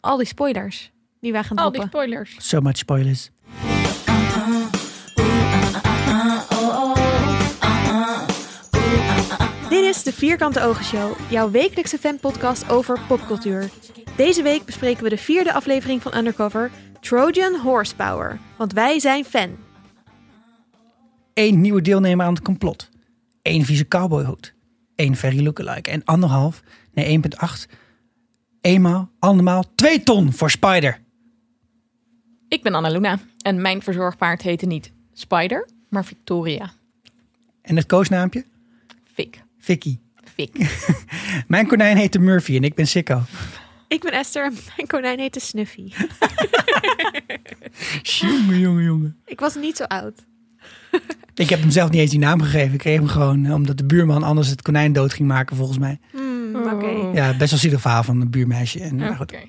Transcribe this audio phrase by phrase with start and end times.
[0.00, 0.90] al die spoilers
[1.20, 2.00] die wij gaan Al die droppen.
[2.00, 2.36] spoilers.
[2.48, 3.30] So much spoilers.
[9.68, 13.70] Dit is de Vierkante Ogen Show, jouw wekelijkse fanpodcast over popcultuur.
[14.16, 16.70] Deze week bespreken we de vierde aflevering van Undercover,
[17.00, 18.38] Trojan Horsepower.
[18.56, 19.56] Want wij zijn fan.
[21.34, 22.88] Eén nieuwe deelnemer aan het complot.
[23.42, 24.54] Eén vieze cowboyhoed.
[24.96, 25.90] Eén Ferry lookalike.
[25.90, 26.62] En anderhalf,
[26.92, 27.72] nee 1,8.
[28.60, 31.00] Eenmaal, andermaal, twee ton voor Spider.
[32.48, 36.70] Ik ben Annaluna en mijn verzorgpaard heette niet Spider, maar Victoria.
[37.62, 38.44] En het koosnaampje?
[39.12, 39.42] Fik.
[39.58, 39.98] Vicky.
[40.34, 40.78] Fik.
[41.48, 43.22] Mijn konijn heette Murphy en ik ben Sikko.
[43.88, 45.92] Ik ben Esther en mijn konijn heette Snuffy.
[48.02, 49.16] Jongen, jongen, jongen.
[49.24, 50.26] Ik was niet zo oud.
[51.34, 52.72] Ik heb hem zelf niet eens die naam gegeven.
[52.72, 55.98] Ik kreeg hem gewoon omdat de buurman anders het konijn dood ging maken, volgens mij.
[56.10, 56.72] Hmm, Oh.
[56.72, 57.18] Oké.
[57.18, 58.80] Ja, best wel zielig verhaal van een buurmeisje.
[58.80, 59.40] En, Oké.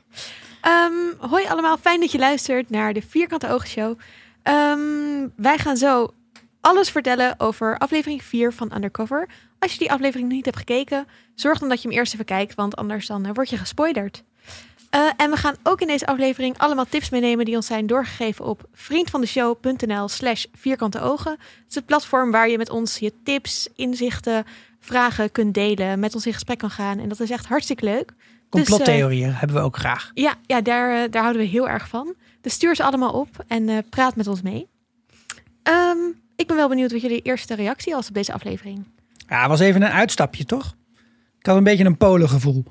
[0.62, 4.00] Ehm, hoi allemaal, fijn dat je luistert naar de Vierkante Ogen Show.
[4.44, 6.14] Ehm, wij gaan zo
[6.62, 9.30] alles vertellen over aflevering 4 van Undercover.
[9.60, 12.26] Als je die aflevering nog niet hebt gekeken, zorg dan dat je hem eerst even
[12.26, 14.24] kijkt, want anders dan eh, word je gespoilerd.
[14.90, 18.46] Eh, en we gaan ook in deze aflevering allemaal tips meenemen die ons zijn doorgegeven
[18.46, 21.32] op vriendvandeshow.nl slash vierkante ogen.
[21.32, 24.46] Het is het platform waar je met ons je tips, inzichten,
[24.80, 27.00] vragen kunt delen, met ons in gesprek kan gaan.
[27.00, 28.14] En dat is echt hartstikke leuk.
[28.50, 30.12] Complottheorieën hebben we ook graag.
[30.14, 32.16] Ja, ja daar, eh, daar houden we heel erg van.
[32.42, 34.68] Dus stuur ze allemaal op en eh, praat met ons mee.
[35.64, 35.98] Ehm,
[36.36, 38.84] ik ben wel benieuwd wat jullie eerste reactie was op deze aflevering.
[39.28, 40.76] Ja, het was even een uitstapje, toch?
[41.40, 42.64] Ik had een beetje een polengevoel.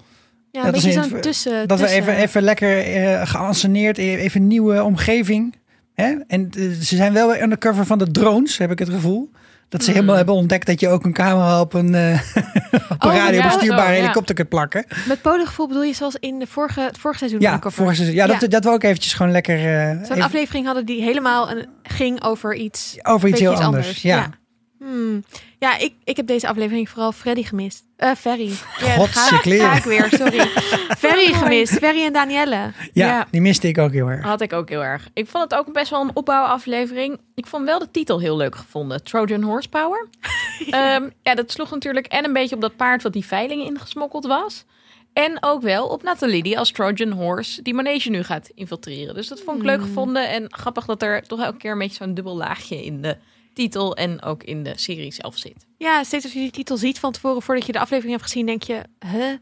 [0.50, 1.68] Ja, Dat een in- tussen...
[1.68, 5.54] Dat we even, even lekker eh geanceneerd, e- even een nieuwe omgeving.
[5.94, 6.14] Hè?
[6.26, 9.30] En eh, ze zijn wel weer undercover van de drones, heb ik het gevoel.
[9.68, 9.94] Dat ze Mm.
[9.94, 13.86] helemaal hebben ontdekt dat je ook een camera op een, op een Oh, radiobestuurbare ja,
[13.86, 14.00] zo, ja.
[14.00, 14.84] helikopter kunt plakken.
[15.06, 17.40] Met polengevoel bedoel je zoals in de vorige, het vorige seizoen.
[17.40, 18.16] Ja, vorige seizoen.
[18.16, 18.38] ja, Ja.
[18.38, 21.66] Dat, dat we ook eventjes gewoon lekker eh, Zo'n even aflevering hadden die helemaal een,
[21.82, 22.96] ging over iets...
[23.02, 24.02] over iets heel anders.
[24.02, 24.16] Ja.
[24.16, 24.30] Ja,
[24.78, 25.24] Hmm.
[25.58, 27.82] ja ik, ik heb deze aflevering vooral Freddy gemist.
[27.96, 28.50] Eh Ferry.
[28.80, 30.38] Ja, ga ik weer, sorry.
[30.98, 31.72] Ferry gemist.
[31.78, 32.56] Ferry en Danielle.
[32.56, 32.72] Ja,
[33.06, 33.26] Ja.
[33.30, 34.24] die miste ik ook heel erg.
[34.24, 35.08] Had ik ook heel erg.
[35.14, 37.20] Ik vond het ook best wel een opbouwaflevering.
[37.34, 39.02] Ik vond wel de titel heel leuk gevonden.
[39.04, 40.08] Trojan Horsepower.
[40.66, 41.00] ja.
[41.22, 44.64] ja, dat sloeg natuurlijk en een beetje op dat paard wat die veiling ingesmokkeld was.
[45.12, 49.14] En ook wel op Nathalie, die als Trojan Horse die manege nu gaat infiltreren.
[49.14, 49.86] Dus dat vond ik leuk Hmm.
[49.86, 50.28] gevonden.
[50.28, 53.16] En grappig dat er toch elke keer een beetje zo'n dubbel laagje in de
[53.54, 55.66] titel en ook in de serie zelf zit.
[55.78, 58.46] Ja, steeds als je die titel ziet van tevoren, voordat je de aflevering hebt gezien,
[58.46, 58.80] denk je,
[59.12, 59.32] huh?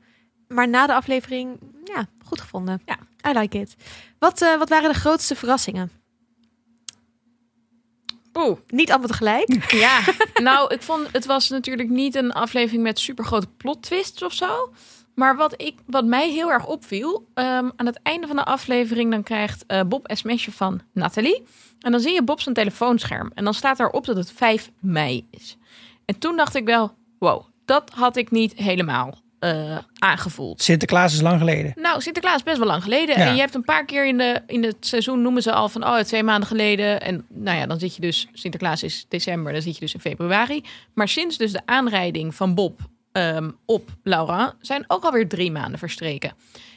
[0.48, 2.82] Maar na de aflevering, ja, goed gevonden.
[2.84, 2.98] Ja.
[3.30, 3.76] I like it.
[4.18, 5.90] Wat, eh, wat waren de grootste verrassingen?
[8.34, 9.70] Oeh, Niet allemaal tegelijk.
[9.86, 10.00] Ja,
[10.42, 14.72] nou, ik vond het was natuurlijk niet een aflevering met supergrote plot twists of zo.
[15.14, 19.10] Maar wat, ik, wat mij heel erg opviel, ehm, aan het einde van de aflevering,
[19.10, 21.42] dan krijgt eh, Bob een sms'je van Nathalie.
[21.80, 23.30] En dan zie je Bob zijn telefoonscherm.
[23.34, 25.56] En dan staat daarop dat het 5 mei is.
[26.04, 30.62] En toen dacht ik wel, wow, dat had ik niet helemaal eh, aangevoeld.
[30.62, 31.72] Sinterklaas is lang geleden.
[31.76, 33.18] Nou, Sinterklaas is best wel lang geleden.
[33.18, 33.26] Ja.
[33.26, 35.84] En je hebt een paar keer in, de, in het seizoen noemen ze al van
[35.84, 37.00] oh, twee maanden geleden.
[37.00, 40.00] En nou ja, dan zit je dus, Sinterklaas is december, dan zit je dus in
[40.00, 40.64] februari.
[40.94, 42.80] Maar sinds dus de aanrijding van Bob
[43.12, 46.32] ehm, op Laura zijn ook alweer drie maanden verstreken.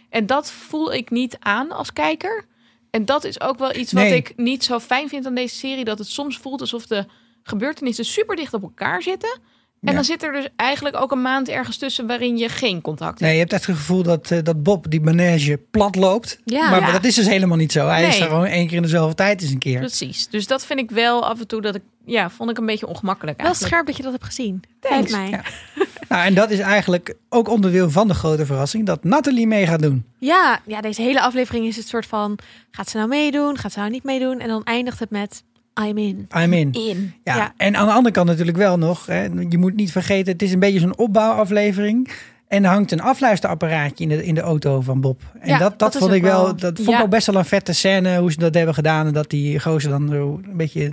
[0.10, 2.46] En dat voel ik niet aan als kijker.
[2.92, 4.16] En dat is ook wel iets wat Nee.
[4.16, 5.86] ik niet zo fijn vind aan deze serie.
[5.86, 7.06] Dat het soms voelt alsof de
[7.44, 9.40] gebeurtenissen super dicht op elkaar zitten.
[9.82, 9.94] En Ja.
[9.96, 13.22] dan zit er dus eigenlijk ook een maand ergens tussen waarin je geen contact hebt.
[13.22, 16.40] Nee, je hebt echt het gevoel dat, eh, dat Bob die manege plat loopt.
[16.46, 16.70] Ja.
[16.70, 16.92] maar Ja.
[16.92, 17.88] dat is dus helemaal niet zo.
[17.88, 19.80] Hij is er gewoon één keer in dezelfde tijd eens een keer.
[19.80, 20.28] Precies.
[20.28, 22.88] Dus dat vind ik wel af en toe dat ik, ja, vond ik een beetje
[22.88, 23.74] ongemakkelijk Wel eigenlijk.
[23.74, 24.62] scherp dat je dat hebt gezien.
[24.80, 25.12] Thanks.
[25.12, 25.30] Mij.
[25.30, 25.42] Ja.
[26.10, 29.82] Nou, en dat is eigenlijk ook onderdeel van de grote verrassing dat Nathalie mee gaat
[29.82, 30.04] doen.
[30.18, 32.38] Ja, ja, deze hele aflevering is het soort van,
[32.72, 33.58] gaat ze nou meedoen?
[33.58, 34.40] Gaat ze nou niet meedoen?
[34.40, 35.44] En dan eindigt het met,
[35.88, 36.28] I'm in.
[36.38, 36.72] I'm in.
[36.72, 37.14] In.
[37.24, 37.36] Ja.
[37.36, 37.54] Ja.
[37.58, 39.06] En aan de andere kant natuurlijk wel nog.
[39.06, 42.10] Hè, je moet niet vergeten, het is een beetje zo'n opbouwaflevering.
[42.48, 45.22] En er hangt een afluisterapparaatje in de, in de auto van Bob.
[45.40, 46.98] En Ja, dat, dat, vond ik wel, wel- dat vond Ja.
[46.98, 49.08] ik ook best wel een vette scène hoe ze dat hebben gedaan.
[49.08, 50.92] En dat die gozer dan zo een beetje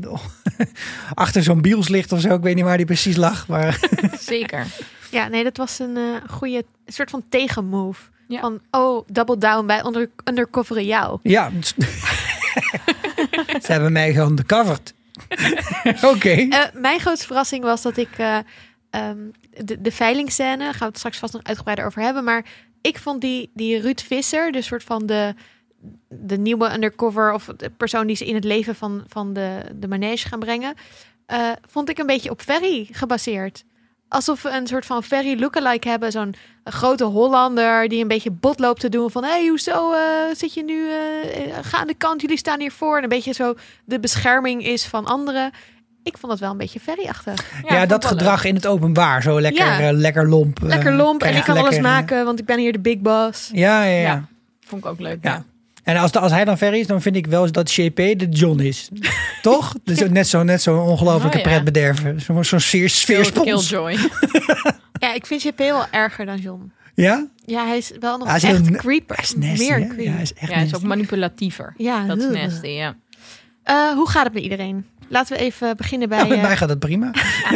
[1.14, 2.34] achter zo'n biels ligt of zo.
[2.34, 3.48] Ik weet niet waar die precies lag.
[3.48, 3.78] Maar
[4.20, 4.66] Zeker.
[5.10, 8.02] Ja, nee, dat was een eh, goede soort van tegenmove.
[8.28, 8.40] Ja.
[8.40, 11.18] Van, oh, double down bij onder, undercoveren jou.
[11.22, 11.50] ja,
[13.62, 14.94] ze hebben mij geundecoverd.
[16.14, 16.30] Oké.
[16.30, 18.38] Eh, mijn grootste verrassing was dat ik eh,
[18.90, 19.18] ehm,
[19.64, 22.44] de, de veilingscène, gaan we het straks vast nog uitgebreider over hebben, maar
[22.80, 25.34] ik vond die, die Ruud Visser, de soort van de,
[26.08, 29.88] de nieuwe undercover of de persoon die ze in het leven van, van de, de
[29.88, 30.74] manege gaan brengen,
[31.26, 33.64] eh, vond ik een beetje op Ferry gebaseerd.
[34.08, 36.12] Alsof we een soort van Ferry lookalike hebben.
[36.12, 39.24] Zo'n grote Hollander die een beetje bot loopt te doen van...
[39.24, 40.00] hé, hey, hoezo eh,
[40.36, 40.88] zit je nu...
[40.90, 42.96] eh, ga aan de kant, jullie staan hiervoor.
[42.96, 43.54] En een beetje zo
[43.84, 45.50] de bescherming is van anderen.
[46.02, 47.62] Ik vond het wel een beetje Ferry-achtig.
[47.68, 49.22] Ja, ik dat gedrag in het openbaar.
[49.22, 49.92] Zo lekker, Ja.
[49.92, 50.58] lekker lomp.
[50.62, 53.50] Lekker lomp en ik kan alles lekker, maken, want ik ben hier de big boss.
[53.52, 54.00] Ja, ja, ja.
[54.00, 54.24] Ja.
[54.60, 55.18] Vond ik ook leuk.
[55.22, 55.44] Ja.
[55.86, 55.92] Ja.
[55.92, 58.26] En als, de- als hij dan ver is, dan vind ik wel dat JP de
[58.30, 58.88] John is.
[59.42, 59.74] Toch?
[59.84, 61.50] Dus net zo'n net zo ongelofelijke Oh, ja.
[61.50, 62.20] pretbederver.
[62.20, 63.68] Zo'n zo'n sfeer, sfeerspons.
[63.68, 63.96] Killjoy.
[64.98, 66.72] Ja, ik vind JP wel erger dan John.
[66.94, 67.26] Ja?
[67.44, 69.16] Ja, hij is wel nog Hij is echt heel- creeper.
[69.16, 69.80] Hij is nasty, Meer hè?
[69.82, 70.04] een creep.
[70.06, 71.74] Ja, hij is echt Ja, hij is ook manipulatiever.
[71.76, 72.96] Ja, Dat is nasty, ja.
[73.62, 74.86] Eh, hoe gaat het met iedereen?
[75.08, 76.18] Laten we even beginnen bij...
[76.18, 77.10] Nou, met eh, mij gaat het prima.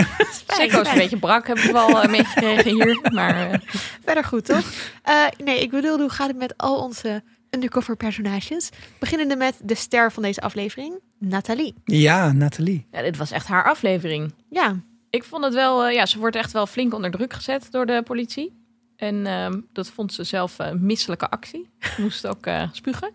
[0.48, 2.98] Sikko is een beetje brak, hebben we wel uh, meegekregen hier.
[3.12, 3.58] Maar eh,
[4.04, 4.64] Verder goed, toch?
[5.02, 8.68] Eh, nee, ik bedoel, hoe gaat het met al onze undercover personages?
[8.98, 11.74] Beginnende met de ster van deze aflevering, Nathalie.
[11.84, 12.86] Ja, Nathalie.
[12.92, 14.34] ja, dit was echt haar aflevering.
[14.48, 14.76] Ja,
[15.10, 17.86] Ik vond het wel, eh, ja, ze wordt echt wel flink onder druk gezet door
[17.86, 18.58] de politie.
[18.96, 21.70] En ehm, dat vond ze zelf eh, een misselijke actie.
[21.78, 23.10] Ze moest ook eh, spugen.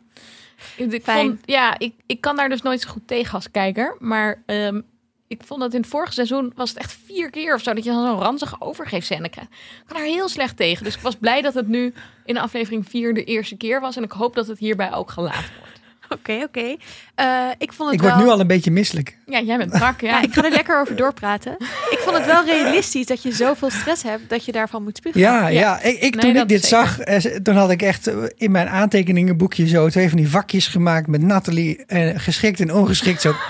[0.78, 1.28] Ik, ik Fijn.
[1.28, 3.96] vond, ja, ik, ik kan daar dus nooit zo goed tegen als kijker.
[4.00, 4.82] Maar ehm,
[5.28, 7.84] ik vond dat in het vorige seizoen was het echt vier keer of zo dat
[7.84, 9.52] je dan zo'n ranzige overgeefscène krijgt.
[9.52, 10.84] Ik kan daar heel slecht tegen.
[10.84, 11.94] Dus ik was blij dat het nu
[12.26, 13.96] in aflevering 4 de eerste keer was.
[13.96, 15.75] En ik hoop dat het hierbij ook gelaten wordt.
[16.10, 16.76] Oké, oké.
[17.16, 18.14] Eh, ik vond het Ik wel...
[18.16, 19.18] word nu al een beetje misselijk.
[19.26, 20.02] Ja, jij bent brak.
[20.02, 21.56] Ja, Ja, ik ga er lekker over doorpraten.
[21.90, 25.20] Ik vond het wel realistisch dat je zoveel stress hebt dat je daarvan moet spugen.
[25.20, 25.60] Ja, ja.
[25.60, 25.82] Ja.
[25.82, 26.88] Ik, ik, Nee, toen ik dit zeker.
[26.88, 30.68] zag, eh, toen had ik echt eh, in mijn aantekeningenboekje zo twee van die vakjes
[30.68, 31.86] gemaakt met Nathalie.
[31.86, 33.22] eh, geschikt en ongeschikt.
[33.22, 33.34] Zo.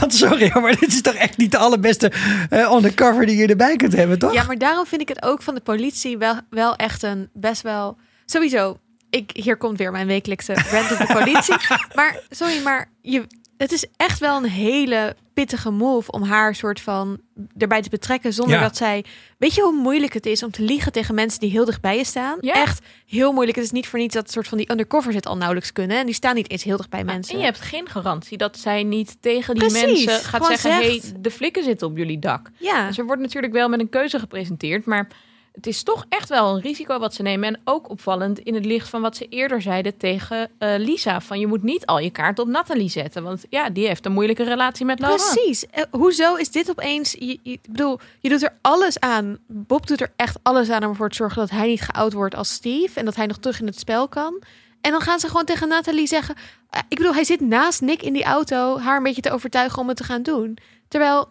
[0.00, 2.12] Want sorry, maar dit is toch echt niet de allerbeste
[2.50, 4.32] undercover die je erbij kunt hebben, toch?
[4.32, 7.62] Ja, maar daarom vind ik het ook van de politie wel, wel echt een best
[7.62, 7.96] wel...
[8.24, 8.78] Sowieso,
[9.10, 11.56] ik, hier komt weer mijn wekelijkse rant op de politie.
[11.94, 13.26] maar sorry, maar je,
[13.56, 17.20] het is echt wel een hele pittige move om haar soort van
[17.58, 18.62] erbij te betrekken zonder Ja.
[18.62, 19.04] dat zij...
[19.38, 22.04] Weet je hoe moeilijk het is om te liegen tegen mensen die heel dichtbij je
[22.04, 22.38] staan?
[22.40, 22.54] Ja.
[22.54, 23.56] Echt heel moeilijk.
[23.56, 25.98] Het is niet voor niets dat soort van die undercovers het al nauwelijks kunnen.
[25.98, 27.34] En die staan niet eens heel dicht bij mensen.
[27.34, 31.02] En je hebt geen garantie dat zij niet tegen die Precies, mensen gaat zeggen: zegt-
[31.12, 32.50] hey, de flikken zitten op jullie dak.
[32.58, 35.08] Ja, Dus er wordt natuurlijk wel met een keuze gepresenteerd, maar
[35.52, 37.48] het is toch echt wel een risico wat ze nemen.
[37.48, 41.38] En ook opvallend in het licht van wat ze eerder zeiden tegen eh, Lisa: van
[41.38, 44.42] je moet niet al je kaart op Nathalie zetten, want ja, die heeft een moeilijke
[44.42, 45.32] relatie met Laurent.
[45.32, 45.66] Precies.
[45.66, 47.14] Eh, hoezo is dit opeens...
[47.14, 49.38] Ik bedoel, je doet er alles aan.
[49.46, 52.34] Bob doet er echt alles aan om ervoor te zorgen dat hij niet geout wordt
[52.34, 52.98] als Steve.
[52.98, 54.42] En dat hij nog terug in het spel kan.
[54.80, 56.34] En dan gaan ze gewoon tegen Nathalie zeggen...
[56.70, 58.78] eh, ik bedoel, hij zit naast Nick in die auto...
[58.78, 60.58] haar een beetje te overtuigen om het te gaan doen.
[60.88, 61.28] Terwijl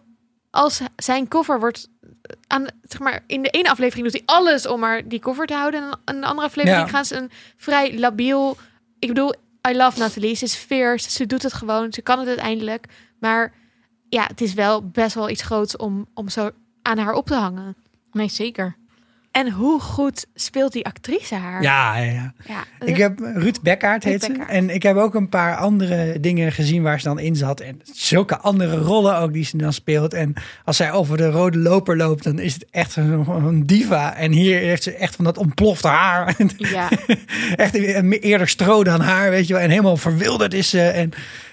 [0.50, 1.88] als zijn cover wordt...
[2.46, 5.54] Aan, zeg maar, in de ene aflevering doet hij alles om maar die cover te
[5.54, 5.82] houden.
[5.82, 6.88] En in de andere aflevering Ja.
[6.88, 8.56] gaan ze een vrij labiel...
[8.98, 9.34] Ik bedoel,
[9.70, 10.34] I love Nathalie.
[10.34, 11.10] Ze is fierce.
[11.10, 11.92] Ze doet het gewoon.
[11.92, 12.86] Ze kan het uiteindelijk.
[13.18, 13.52] Maar
[14.08, 16.50] ja, het is wel best wel iets groots om, om zo
[16.82, 17.76] aan haar op te hangen.
[18.12, 18.76] Nee, zeker.
[19.30, 21.62] En hoe goed speelt die actrice haar?
[21.62, 22.34] Ja, ja, ja.
[22.46, 24.28] ja Ik heb Ruud Bekkaert Ruud heet ze.
[24.28, 24.50] Bekkaert.
[24.50, 27.60] En ik heb ook een paar andere dingen gezien waar ze dan in zat.
[27.60, 30.14] En zulke andere rollen ook die ze dan speelt.
[30.14, 30.34] En
[30.64, 34.16] als zij over de rode loper loopt, dan is het echt een, een diva.
[34.16, 36.36] En hier heeft ze echt van dat ontplofte haar.
[36.56, 36.88] Ja,
[37.56, 39.62] echt eerder stro dan haar, weet je wel.
[39.62, 40.82] En helemaal verwilderd is ze.
[40.82, 41.12] En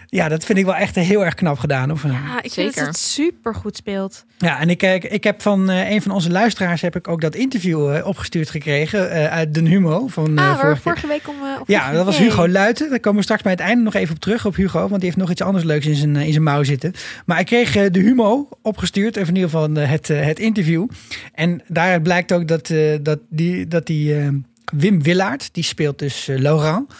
[0.09, 1.91] ja, dat vind ik wel echt heel erg knap gedaan.
[1.91, 4.25] Of, ja, ik vind dat het super goed speelt.
[4.37, 7.21] ja, en ik, ik, ik heb van eh, een van onze luisteraars heb ik ook
[7.21, 11.35] dat interview eh, opgestuurd gekregen uh, uit Den Humo van ah, vorige, vorige week om.
[11.43, 12.89] Uh, ja, dat was Hugo Luiten.
[12.89, 15.03] Daar komen we straks bij het einde nog even op terug op Hugo, want die
[15.03, 16.93] heeft nog iets anders leuks in zijn, in zijn mouw zitten.
[17.25, 20.87] Maar ik kreeg uh, de Humo opgestuurd, of in ieder geval het, uh, het interview.
[21.33, 24.27] En daaruit blijkt ook dat, uh, dat die, dat die uh,
[24.73, 26.93] Wim Willaert, die speelt dus uh, Laurent.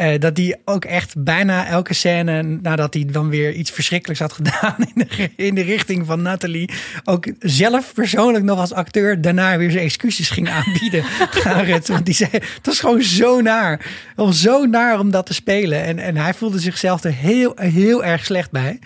[0.00, 4.32] Uh, dat die ook echt bijna elke scène, nadat hij dan weer iets verschrikkelijks had
[4.32, 6.70] gedaan in de, in de richting van Nathalie,
[7.04, 11.04] ook zelf persoonlijk nog als acteur daarna weer zijn excuses ging aanbieden
[11.44, 11.88] aan Rut.
[11.88, 13.86] Want die zei, het was gewoon zo naar.
[14.16, 15.84] Om zo naar om dat te spelen.
[15.84, 18.78] En, en hij voelde zichzelf er heel, heel erg slecht bij.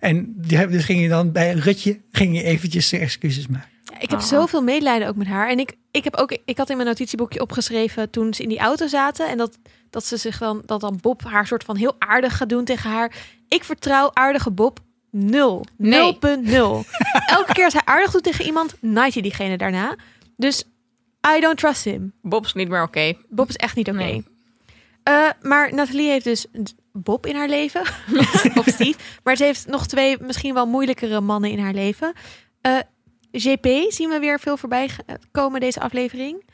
[0.00, 3.71] En dus ging je dan bij Rutje ging je eventjes zijn excuses maken.
[4.02, 4.24] Ik heb oh.
[4.24, 5.48] zoveel medelijden ook met haar.
[5.48, 8.58] En ik, ik, heb ook, ik had in mijn notitieboekje opgeschreven toen ze in die
[8.58, 9.28] auto zaten.
[9.28, 9.58] En dat,
[9.90, 12.90] dat ze zich dan, dat dan Bob haar soort van heel aardig gaat doen tegen
[12.90, 13.14] haar.
[13.48, 14.78] Ik vertrouw aardige Bob
[15.10, 15.66] nul.
[15.70, 15.76] 0.0.
[15.76, 16.18] Nee.
[17.36, 19.96] Elke keer als hij aardig doet tegen iemand, night hij diegene daarna.
[20.36, 20.64] Dus
[21.36, 22.12] I don't trust him.
[22.22, 22.98] Bob is niet meer oké.
[22.98, 23.18] Okay.
[23.28, 23.98] Bob is echt niet oké.
[23.98, 24.10] Okay.
[24.10, 24.24] Nee.
[25.08, 26.46] Uh, maar Nathalie heeft dus
[26.92, 27.80] Bob in haar leven.
[28.60, 28.98] of Steve.
[29.22, 32.12] Maar ze heeft nog twee misschien wel moeilijkere mannen in haar leven.
[32.62, 32.78] Uh,
[33.32, 34.90] JP zien we weer veel voorbij
[35.30, 36.44] komen deze aflevering.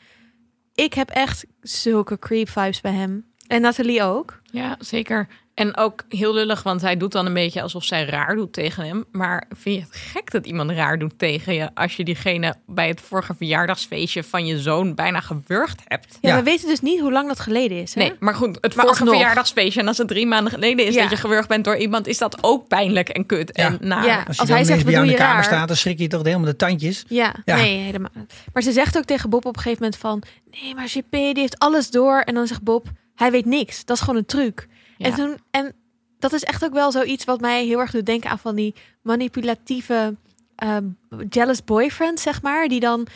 [0.73, 3.25] Ik heb echt zulke creep vibes bij hem.
[3.47, 4.41] En Nathalie ook.
[4.43, 5.27] Ja, zeker.
[5.59, 8.85] En ook heel lullig, want hij doet dan een beetje alsof zij raar doet tegen
[8.85, 9.05] hem.
[9.11, 12.87] Maar vind je het gek dat iemand raar doet tegen je als je diegene bij
[12.87, 16.17] het vorige verjaardagsfeestje van je zoon bijna gewurgd hebt?
[16.21, 16.35] Ja, Ja.
[16.35, 17.93] we weten dus niet hoe lang dat geleden is.
[17.93, 18.01] Hè?
[18.01, 21.01] Nee, maar goed, het Maar vorige verjaardagsfeestje en als het drie maanden geleden is Ja.
[21.01, 23.65] dat je gewurgd bent door iemand, is dat ook pijnlijk en kut Ja.
[23.65, 24.05] en naar.
[24.05, 24.15] Ja.
[24.15, 25.43] Als je Als dan hij zegt, bij wat jou in doe de je kamer raar?
[25.43, 27.03] staat, dan schrik je toch helemaal de tandjes.
[27.07, 27.55] Ja, Ja.
[27.55, 28.11] nee, helemaal.
[28.53, 30.23] Maar ze zegt ook tegen Bob op een gegeven moment van...
[30.61, 32.19] Nee, maar JP die heeft alles door.
[32.19, 33.85] En dan zegt Bob, hij weet niks.
[33.85, 34.67] Dat is gewoon een truc.
[34.99, 35.73] En, toen, en
[36.19, 38.75] dat is echt ook wel zoiets wat mij heel erg doet denken aan van die
[39.01, 40.15] manipulatieve
[40.55, 40.85] ehm,
[41.29, 42.67] jealous boyfriend, zeg maar.
[42.67, 43.07] Die dan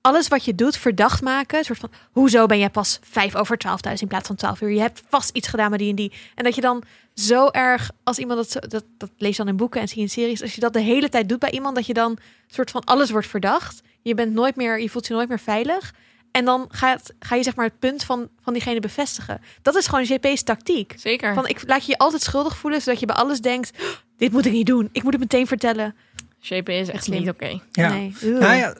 [0.00, 1.58] alles wat je doet verdacht maken.
[1.58, 4.60] Een soort van, hoezo ben jij pas vijf over twaalf thuis in plaats van twaalf
[4.60, 4.70] uur?
[4.70, 6.12] Je hebt vast iets gedaan met die en die.
[6.34, 6.82] En dat je dan
[7.14, 10.42] zo erg, als iemand dat, dat, dat lees dan in boeken en zie in series.
[10.42, 13.10] Als je dat de hele tijd doet bij iemand, dat je dan soort van alles
[13.10, 13.82] wordt verdacht.
[14.02, 15.94] Je bent nooit meer, je voelt je nooit meer veilig.
[16.32, 19.40] En dan gaat, ga je zeg maar het punt van, van diegene bevestigen.
[19.62, 20.94] Dat is gewoon JP's tactiek.
[20.96, 21.34] Zeker.
[21.34, 23.86] Van ik laat je je altijd schuldig voelen, zodat je bij alles denkt: "Oh,
[24.16, 24.88] dit moet ik niet doen.
[24.92, 25.94] Ik moet het meteen vertellen.
[26.38, 27.60] JP is echt niet oké.
[27.72, 27.92] Ja.
[27.92, 28.14] Nee.
[28.22, 28.74] Nou ja,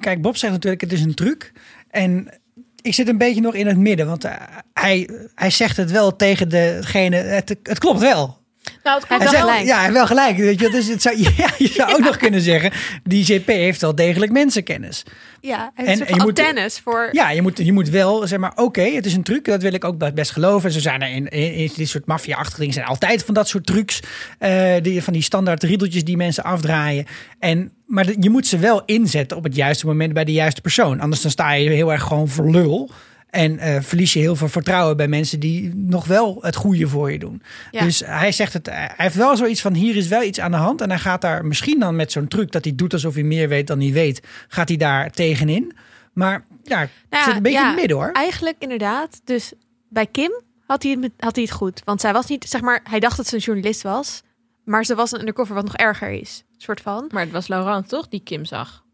[0.00, 1.52] kijk, Bob zegt natuurlijk, het is een truc.
[1.90, 2.28] En
[2.82, 4.34] ik zit een beetje nog in het midden, want eh,
[4.72, 8.44] hij, hij zegt het wel tegen degene, het, het klopt wel.
[8.82, 9.64] Nou, het Hij wel gelijk.
[9.66, 10.36] Ja, hij heeft wel gelijk.
[10.36, 12.70] Weet je, dus het zou, ja, je zou ook nog kunnen zeggen,
[13.02, 15.02] die JP heeft wel degelijk mensenkennis.
[15.40, 17.08] ja, en- en, je moet- antennes voor.
[17.12, 19.44] Ja, je moet, je moet wel, zeg maar, oké, het is een truc.
[19.44, 20.72] Dat wil ik ook best geloven.
[20.72, 23.66] Ze zijn er in, in, in dit soort maffia-achtige dingen zijn altijd van dat soort
[23.66, 24.00] trucs.
[24.38, 27.04] eh, die, van die standaard riedeltjes die mensen afdraaien.
[27.38, 30.60] En, maar de- je moet ze wel inzetten op het juiste moment bij de juiste
[30.60, 31.00] persoon.
[31.00, 32.90] Anders dan sta je heel erg gewoon voor lul.
[33.36, 37.12] En eh, verlies je heel veel vertrouwen bij mensen die nog wel het goede voor
[37.12, 37.42] je doen.
[37.70, 37.82] Ja.
[37.82, 40.56] Dus hij zegt het, hij heeft wel zoiets van hier is wel iets aan de
[40.56, 40.80] hand.
[40.80, 43.48] En hij gaat daar misschien dan met zo'n truc dat hij doet alsof hij meer
[43.48, 45.76] weet dan hij weet, gaat hij daar tegenin.
[46.12, 48.12] Maar ja, Nou, zit een beetje ja, in het midden hoor.
[48.12, 49.20] Eigenlijk inderdaad.
[49.24, 49.52] Dus
[49.88, 51.82] bij Kim had hij, het, had hij het goed.
[51.84, 54.22] Want zij was niet, zeg maar, hij dacht dat ze een journalist was.
[54.64, 56.44] Maar ze was een undercover, wat nog erger is.
[56.56, 57.10] Soort van.
[57.12, 58.84] Maar het was Laurent toch die Kim zag?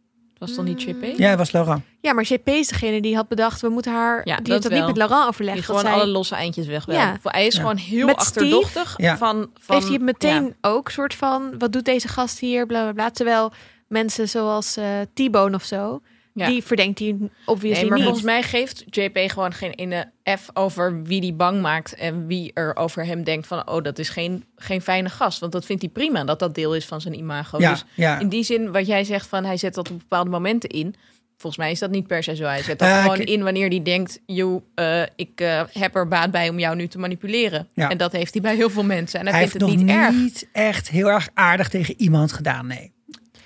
[0.42, 1.18] Het was toch niet JP?
[1.18, 1.82] Ja, het was Laurent.
[2.00, 4.20] Ja, maar JP is degene die had bedacht, we moeten haar...
[4.24, 5.56] Ja, die dat had dat niet met Laurent overlegd.
[5.56, 6.86] Die dat gewoon zij- alle losse eindjes weg.
[6.86, 7.16] Ja.
[7.22, 7.60] Hij is Ja.
[7.60, 8.94] gewoon heel Met achterdochtig.
[8.96, 9.16] Ja.
[9.16, 10.70] Van, van, heeft hij het meteen ja.
[10.70, 13.10] ook soort van, wat doet deze gast hier, bla bla bla.
[13.10, 13.52] Terwijl
[13.88, 14.84] mensen zoals eh
[15.14, 16.00] T-Bone of zo,
[16.34, 16.46] Ja.
[16.46, 18.06] die verdenkt hij obviously Nee, maar niet.
[18.06, 22.50] volgens mij geeft JP gewoon geen ene F over wie die bang maakt en wie
[22.54, 25.82] er over hem denkt van oh dat is geen, geen fijne gast, want dat vindt
[25.82, 27.58] hij prima dat dat deel is van zijn imago.
[27.60, 28.18] Ja, Dus ja.
[28.18, 30.94] in die zin wat jij zegt van hij zet dat op bepaalde momenten in.
[31.36, 32.44] Volgens mij is dat niet per se zo.
[32.44, 35.94] Hij zet dat Eh, gewoon ik- in wanneer hij denkt, joh, eh, ik eh, heb
[35.96, 37.68] er baat bij om jou nu te manipuleren.
[37.74, 37.90] Ja.
[37.90, 39.20] En dat heeft hij bij heel veel mensen.
[39.20, 40.14] En hij, Hij vindt heeft het nog niet erg.
[40.22, 42.92] niet echt heel erg aardig tegen iemand gedaan, nee.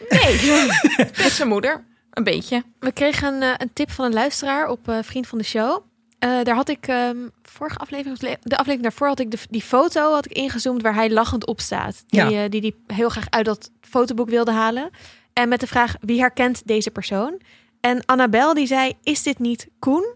[0.09, 0.67] Nee,
[1.23, 1.85] met zijn moeder.
[2.17, 2.63] Een beetje.
[2.79, 5.83] We kregen een, eh, een tip van een luisteraar op eh, Vriend van de Show.
[6.19, 10.13] Eh, daar had ik ehm, vorige aflevering, de aflevering daarvoor had ik de, die foto
[10.13, 12.05] had ik ingezoomd waar hij lachend op staat.
[12.07, 12.49] Die, Ja.
[12.49, 14.91] die die heel graag uit dat fotoboek wilde halen.
[15.33, 17.41] En met de vraag wie herkent deze persoon?
[17.81, 20.15] En Annabel die zei: Is dit niet Koen?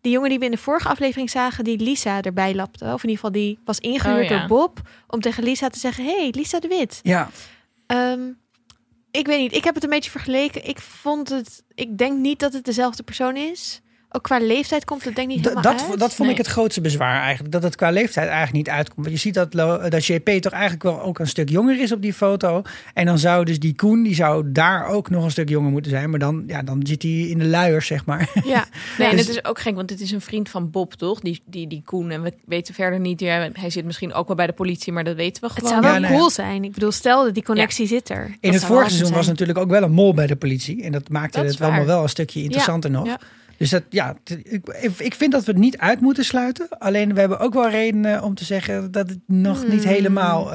[0.00, 2.84] Die jongen die we in de vorige aflevering zagen, die Lisa erbij lapte.
[2.84, 4.38] Of in ieder geval die was ingehuurd Oh, ja.
[4.38, 7.00] door Bob om tegen Lisa te zeggen: Hey, Lisa de Wit.
[7.02, 7.28] Ja,
[7.86, 8.20] Ehm,
[9.16, 9.54] ik weet niet.
[9.54, 10.68] Ik heb het een beetje vergeleken.
[10.68, 11.62] Ik vond het.
[11.74, 13.80] Ik denk niet dat het dezelfde persoon is.
[14.16, 15.98] Ook qua leeftijd komt het denk ik niet helemaal dat, uit.
[15.98, 17.52] dat vond ik het grootste bezwaar eigenlijk.
[17.52, 19.06] Dat het qua leeftijd eigenlijk niet uitkomt.
[19.06, 19.52] Want je ziet dat,
[19.90, 22.62] dat JP toch eigenlijk wel ook een stuk jonger is op die foto.
[22.94, 25.90] En dan zou dus die Koen, die zou daar ook nog een stuk jonger moeten
[25.90, 26.10] zijn.
[26.10, 28.30] Maar dan, ja, dan zit hij in de luiers, zeg maar.
[28.44, 28.66] Ja,
[28.98, 31.20] Nee, en Dus- het is ook gek, want het is een vriend van Bob, toch?
[31.20, 32.10] Die, die, die Koen.
[32.10, 33.20] En we weten verder niet.
[33.20, 35.70] Ja, hij zit misschien ook wel bij de politie, maar dat weten we het gewoon.
[35.70, 36.10] zou wel Ja, nee.
[36.18, 36.64] cool zijn.
[36.64, 38.36] Ik bedoel, stel dat die connectie zit er.
[38.40, 40.82] In het vorige seizoen was natuurlijk ook wel een mol bij de politie.
[40.82, 43.16] En dat maakte Dat het allemaal wel een stukje interessanter nog.
[43.58, 46.68] Dus dat, ja, ik, ik vind dat we het niet uit moeten sluiten.
[46.78, 49.92] Alleen we hebben ook wel redenen om te zeggen dat het nog niet Hmm.
[49.92, 50.48] helemaal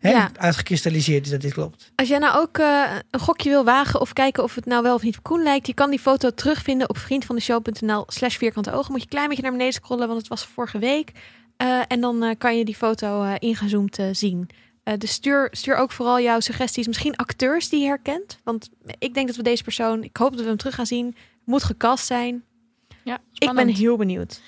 [0.00, 0.30] hè, Ja.
[0.36, 1.92] uitgekristalliseerd is dat dit klopt.
[1.94, 4.94] Als jij nou ook eh, een gokje wil wagen of kijken of het nou wel
[4.94, 8.90] of niet op Koen lijkt, je kan die foto terugvinden op vriendvandeshow.nl slash vierkante ogen.
[8.90, 11.10] Moet je een klein beetje naar beneden scrollen, want het was vorige week.
[11.56, 14.48] Eh, en dan kan je die foto ingezoomd zien.
[14.82, 16.86] Eh, dus stuur, stuur ook vooral jouw suggesties.
[16.86, 18.38] Misschien acteurs die je herkent.
[18.44, 18.68] Want
[18.98, 21.62] ik denk dat we deze persoon, ik hoop dat we hem terug gaan zien, moet
[21.64, 22.44] gecast zijn.
[23.04, 24.40] Ja, Ik ben heel benieuwd.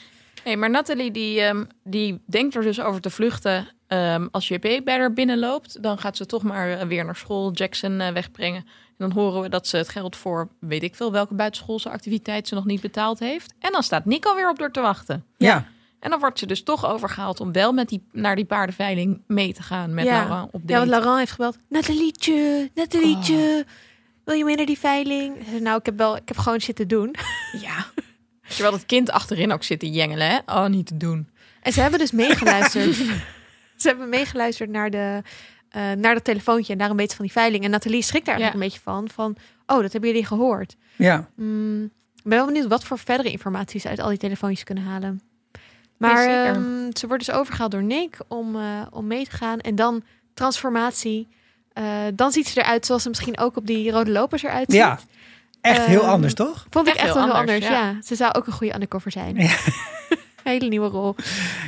[0.45, 3.69] Nee, maar Nathalie die, ehm, die denkt er dus over te vluchten.
[3.87, 7.53] Ehm, als JP bij haar binnenloopt, dan gaat ze toch maar eh, weer naar school
[7.53, 8.65] Jackson eh, wegbrengen.
[8.65, 12.49] En dan horen we dat ze het geld voor weet ik veel welke buitenschoolse activiteit
[12.49, 13.55] ze nog niet betaald heeft.
[13.59, 15.25] En dan staat Nico weer op door te wachten.
[15.37, 15.67] Ja,
[16.01, 19.53] En dan wordt ze dus toch overgehaald om wel met die, naar die paardenveiling mee
[19.53, 20.19] te gaan met Ja.
[20.27, 20.79] Laurent op Ja, date.
[20.79, 21.59] want Laurent heeft gebeld.
[21.69, 23.67] Nathalietje, Nathalietje,
[24.25, 25.37] wil je mee naar die veiling?
[25.61, 27.15] Nou, ik heb wel, ik heb gewoon shit te doen.
[27.61, 27.87] Ja.
[28.49, 30.39] Terwijl het kind achterin ook zit te jengelen, hè?
[30.47, 31.29] Oh, niet te doen.
[31.63, 32.95] En ze hebben dus meegeluisterd.
[33.77, 35.23] ze hebben meegeluisterd naar, de,
[35.69, 37.65] eh, naar dat telefoontje en daar een beetje van die veiling.
[37.65, 39.09] En Nathalie schrikt daar eigenlijk een beetje van.
[39.09, 40.77] Van, oh, dat hebben jullie gehoord.
[40.97, 41.29] Ja.
[41.35, 41.85] Mm,
[42.17, 45.21] ik ben wel benieuwd wat voor verdere informatie ze uit al die telefoontjes kunnen halen.
[45.97, 49.61] Maar ehm, ze wordt dus overgehaald door Nick om, eh, om mee te gaan.
[49.61, 50.03] En dan
[50.35, 51.29] transformatie.
[51.75, 54.81] Eh, dan ziet ze eruit zoals ze misschien ook op die rode lopers eruit ziet.
[54.81, 54.99] Ja.
[55.61, 56.67] Echt heel Ehm, anders, toch?
[56.71, 57.81] Vond ik Echt echt heel wel heel anders, anders.
[57.81, 57.87] Ja.
[57.89, 58.03] ja.
[58.05, 59.37] ze zou ook een goede undercover zijn.
[59.37, 59.57] Ja.
[60.45, 61.15] Hele nieuwe rol.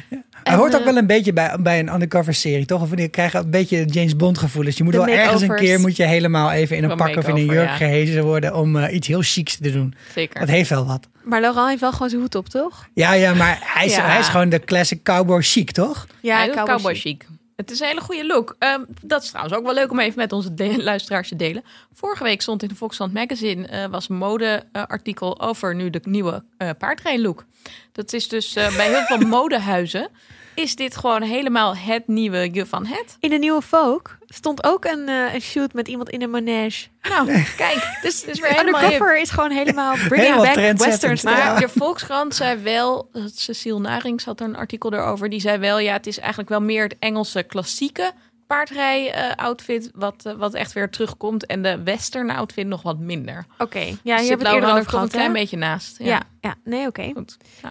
[0.08, 2.82] Hij En, hoort ook eh, wel een beetje bij, bij een undercover serie, toch?
[2.82, 4.76] Of je krijgt een beetje James Bond gevoelens.
[4.76, 7.36] Je moet wel ergens een keer moet je helemaal even in een pak of in
[7.36, 7.76] een jurk ja.
[7.76, 9.94] gehezen worden om eh, iets heel chics te doen.
[10.14, 10.40] Zeker.
[10.40, 11.08] Dat heeft wel wat.
[11.24, 12.88] Maar Laurent heeft wel gewoon zijn hoed op, toch?
[12.94, 14.06] Ja, ja, maar hij is, Ja.
[14.06, 16.06] hij is gewoon de classic cowboy chic, toch?
[16.20, 17.02] Ja, Hij cowboy cowboy chic.
[17.02, 17.26] chic.
[17.56, 18.56] Het is een hele goede look.
[18.58, 21.64] Ehm, dat is trouwens ook wel leuk om even met onze de- luisteraars te delen.
[21.92, 26.44] Vorige week stond in de Volkskrant Magazine eh, was een modeartikel over nu de nieuwe
[26.58, 27.44] uh, paardrijlook.
[27.92, 30.08] Dat is dus eh, bij heel veel modehuizen
[30.56, 33.16] is dit gewoon helemaal het nieuwe je van het.
[33.20, 36.86] In de nieuwe Vogue stond ook een, eh, een shoot met iemand in een manege.
[37.02, 38.66] Nou, kijk, dus is weer hip.
[38.66, 40.90] undercover is gewoon helemaal bringing Helemaal back trendzettend.
[40.90, 41.34] western style.
[41.34, 45.58] Maar de Volkskrant zei wel, eh, Cecile Narings had er een artikel erover, die zei
[45.58, 48.12] wel, ja, het is eigenlijk wel meer het Engelse klassieke
[48.46, 53.46] paardrij-outfit wat, eh, wat echt weer terugkomt en de western outfit nog wat minder.
[53.58, 55.98] Oké, ja, Dus je hebt het eerder over gehad, een klein beetje naast.
[55.98, 56.06] Ja.
[56.06, 57.12] Ja, ja, nee, oké.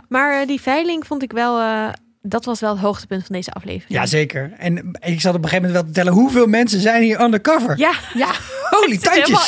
[0.10, 1.88] Maar eh, die veiling vond ik wel, eh,
[2.27, 4.00] dat was wel het hoogtepunt van deze aflevering.
[4.00, 4.51] Ja, zeker.
[4.58, 7.77] En ik zat op een gegeven moment wel te tellen hoeveel mensen zijn hier undercover.
[7.77, 8.27] Ja, ja.
[8.70, 9.48] Holy is helemaal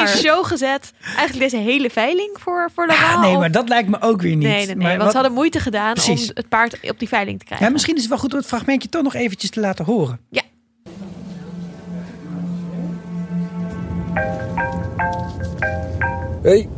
[0.00, 0.92] in, show gezet.
[1.16, 3.14] Eigenlijk deze hele veiling voor, voor Laurent.
[3.14, 4.48] Ah, nee, maar dat lijkt me ook weer niet.
[4.48, 6.22] Nee, nee, nee Maar want wat- ze hadden moeite gedaan Precies.
[6.28, 7.66] om het paard op die veiling te krijgen.
[7.66, 10.18] ja, misschien is het wel goed om het fragmentje toch nog eventjes te laten horen.
[10.30, 10.42] Ja.
[16.42, 16.68] Hey,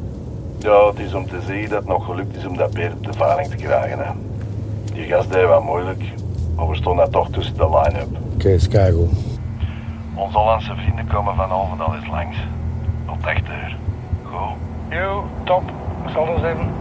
[0.59, 3.05] Ja, het is om te zien dat het nog gelukt is om dat beer op
[3.05, 3.99] de varing te krijgen.
[3.99, 4.11] Hè.
[4.99, 6.03] Die gast deed wat moeilijk,
[6.57, 8.09] maar we stonden toch tussen de line-up.
[8.35, 9.11] oké, is keigoed.
[10.15, 12.37] Onze Hollandse vrienden komen vanavond al eens langs.
[13.09, 13.77] Op 80 uur.
[14.23, 14.57] Goed.
[14.91, 15.63] Jo, top.
[16.13, 16.73] Zal er zijn.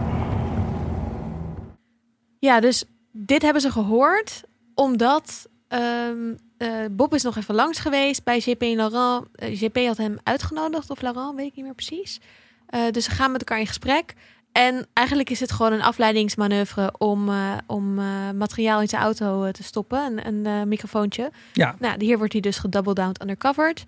[2.38, 4.42] Ja, dus dit hebben ze gehoord
[4.74, 9.26] omdat ehm, eh, Bob is nog even langs geweest bij JP en Laurent.
[9.32, 12.20] Eh, JP had hem uitgenodigd, of Laurent, weet ik niet meer precies.
[12.66, 14.14] Eh, dus ze gaan met elkaar in gesprek.
[14.52, 19.44] En eigenlijk is het gewoon een afleidingsmanoeuvre om, eh, om eh, materiaal in zijn auto
[19.44, 20.26] eh, te stoppen.
[20.26, 21.30] Een, een microfoontje.
[21.52, 21.76] Ja.
[21.78, 23.84] Nou, hier wordt hij dus gedouble down undercovered.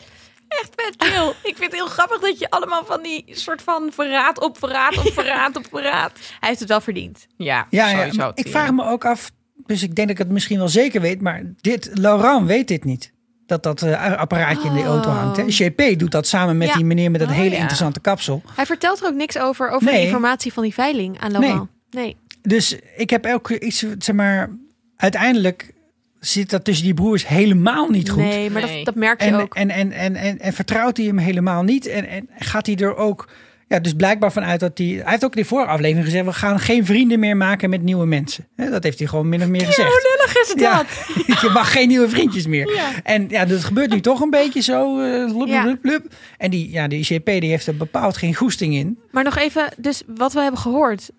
[0.49, 1.29] Echt vet chill.
[1.51, 4.99] Ik vind het heel grappig dat je allemaal van die soort van verraad op verraad
[4.99, 6.13] op verraad op verraad.
[6.41, 7.27] Hij heeft het wel verdiend.
[7.37, 8.19] Ja, Ja, ja sowieso.
[8.19, 9.31] maar ik vraag me ook af,
[9.67, 12.85] dus ik denk dat ik het misschien wel zeker weet, maar dit, Laurent weet dit
[12.85, 13.13] niet.
[13.51, 15.37] Dat dat eh, apparaatje in de auto hangt.
[15.37, 15.43] Hè?
[15.43, 15.49] Oh.
[15.49, 16.75] JP doet dat samen met Ja.
[16.75, 17.57] die meneer met dat Oh, hele ja.
[17.61, 18.43] interessante kapsel.
[18.55, 20.05] Hij vertelt er ook niks over, over de Nee.
[20.07, 21.69] informatie van die veiling aan Laurent.
[21.91, 22.17] Nee.
[22.43, 24.51] Dus ik heb elke iets, zeg maar,
[24.97, 25.73] uiteindelijk
[26.21, 28.23] zit dat tussen die broers helemaal niet goed.
[28.23, 28.77] Nee, maar Nee.
[28.77, 29.55] Dat, dat merk je En, ook.
[29.55, 31.87] en, en, en, en, en vertrouwt hij hem helemaal niet.
[31.87, 33.29] En, en gaat hij er ook,
[33.71, 36.33] ja, dus blijkbaar vanuit dat hij, hij heeft ook in de vorige aflevering gezegd, we
[36.33, 38.47] gaan geen vrienden meer maken met nieuwe mensen.
[38.57, 39.89] Dat heeft hij gewoon min of meer gezegd.
[39.89, 41.41] Hoe lullig is het Ja, dat?
[41.43, 42.75] je mag geen nieuwe vriendjes meer.
[42.75, 42.91] Ja.
[43.03, 45.01] En ja, dat gebeurt nu toch een beetje zo.
[45.01, 45.95] eh.
[46.39, 48.99] En die, ja, die ICP die heeft er bepaald geen goesting in.
[49.11, 51.11] Maar nog even, dus wat we hebben gehoord.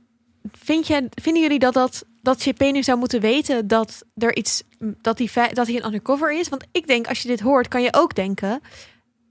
[0.51, 4.63] Vind je, vinden jullie dat, dat, dat JP nu zou moeten weten dat er iets
[5.01, 6.49] dat hij, dat hij een undercover is?
[6.49, 8.61] Want ik denk, als je dit hoort, kan je ook denken.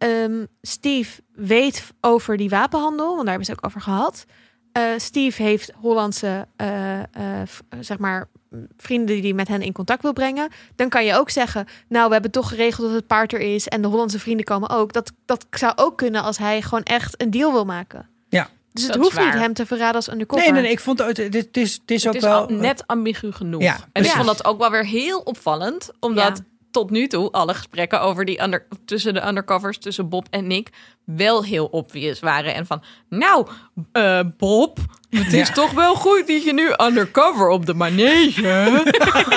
[0.01, 4.25] Ehm, Steve weet over die wapenhandel, want daar hebben ze het ook over gehad.
[4.73, 7.07] Eh, Steve heeft Hollandse, eh, eh,
[7.47, 8.29] v- zeg maar,
[8.77, 10.49] vrienden die met hen in contact wil brengen.
[10.77, 13.69] Dan kan je ook zeggen, nou, we hebben toch geregeld dat het paard er is
[13.69, 14.93] en de Hollandse vrienden komen ook.
[14.93, 18.09] Dat, dat zou ook kunnen als hij gewoon echt een deal wil maken.
[18.29, 18.49] Ja.
[18.73, 20.45] Dus het Dat hoeft niet hem te verraden als undercover.
[20.45, 20.71] Nee, nee, nee.
[20.73, 22.41] Ik vond het, dit, dit is, dit is ook Het is wel.
[22.47, 23.63] al net ambigu genoeg.
[23.63, 26.45] Ja, en ik vond dat ook wel weer heel opvallend, omdat Ja.
[26.71, 30.69] Tot nu toe alle gesprekken over die under, tussen de undercovers, tussen Bob en Nick,
[31.05, 32.55] wel heel obvious waren.
[32.55, 33.47] En van, nou,
[33.93, 34.79] eh, Bob,
[35.11, 35.55] het is Ja.
[35.55, 38.83] toch wel goed dat je nu undercover op de manege.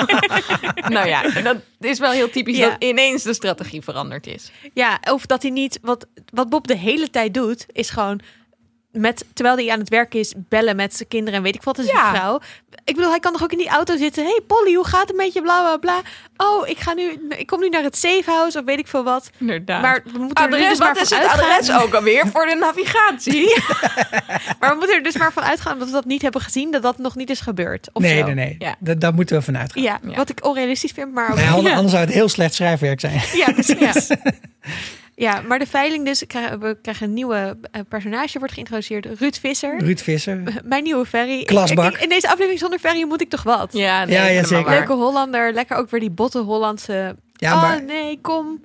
[0.94, 2.68] nou ja, dat is wel heel typisch Ja.
[2.70, 4.50] dat ineens de strategie veranderd is.
[4.74, 5.78] Ja, of dat hij niet...
[5.82, 8.20] Wat, wat Bob de hele tijd doet, is gewoon...
[8.94, 11.78] Met, terwijl hij aan het werk is, bellen met zijn kinderen en weet ik wat,
[11.78, 11.92] is Ja.
[12.00, 12.40] zijn vrouw.
[12.84, 14.24] Ik bedoel, hij kan toch ook in die auto zitten.
[14.24, 15.42] hey Polly, hoe gaat het met je?
[15.42, 16.00] Bla, bla, bla.
[16.46, 19.04] Oh, ik, ga nu, ik kom nu naar het safe house of weet ik veel
[19.04, 19.30] wat.
[19.38, 19.82] Inderdaad.
[19.82, 21.50] Maar we moeten er dus maar wat is van het uitgaan.
[21.50, 23.56] adres ook alweer voor de navigatie?
[24.60, 26.82] Maar we moeten er dus maar van uitgaan dat we dat niet hebben gezien, dat
[26.82, 27.88] dat nog niet is gebeurd.
[27.92, 28.24] Of nee, zo.
[28.24, 28.56] nee, nee.
[28.58, 28.74] Ja.
[28.78, 29.82] Dat, daar moeten we vanuit gaan.
[29.82, 30.14] Ja, Ja.
[30.16, 31.36] wat ik onrealistisch vind, maar ook...
[31.36, 31.74] Nee, anders ja.
[31.74, 33.20] anders zou het heel slecht schrijfwerk zijn.
[33.34, 34.06] Ja, precies.
[35.16, 36.20] Ja, maar de veiling dus,
[36.60, 39.06] we krijgen een nieuwe eh, personage, wordt geïntroduceerd.
[39.18, 39.78] Ruud Visser.
[39.80, 40.42] Ruud Visser.
[40.64, 41.38] Mijn nieuwe Ferry.
[41.40, 41.94] Ik- Klasbak.
[41.94, 43.72] ik- in deze aflevering zonder Ferry moet ik toch wat?
[43.72, 44.70] Ja, nee, Ja, zeker.
[44.70, 45.52] Leuke Hollander.
[45.52, 47.16] Lekker ook weer die botte Hollandse...
[47.32, 48.60] Ja, oh maar nee, kom.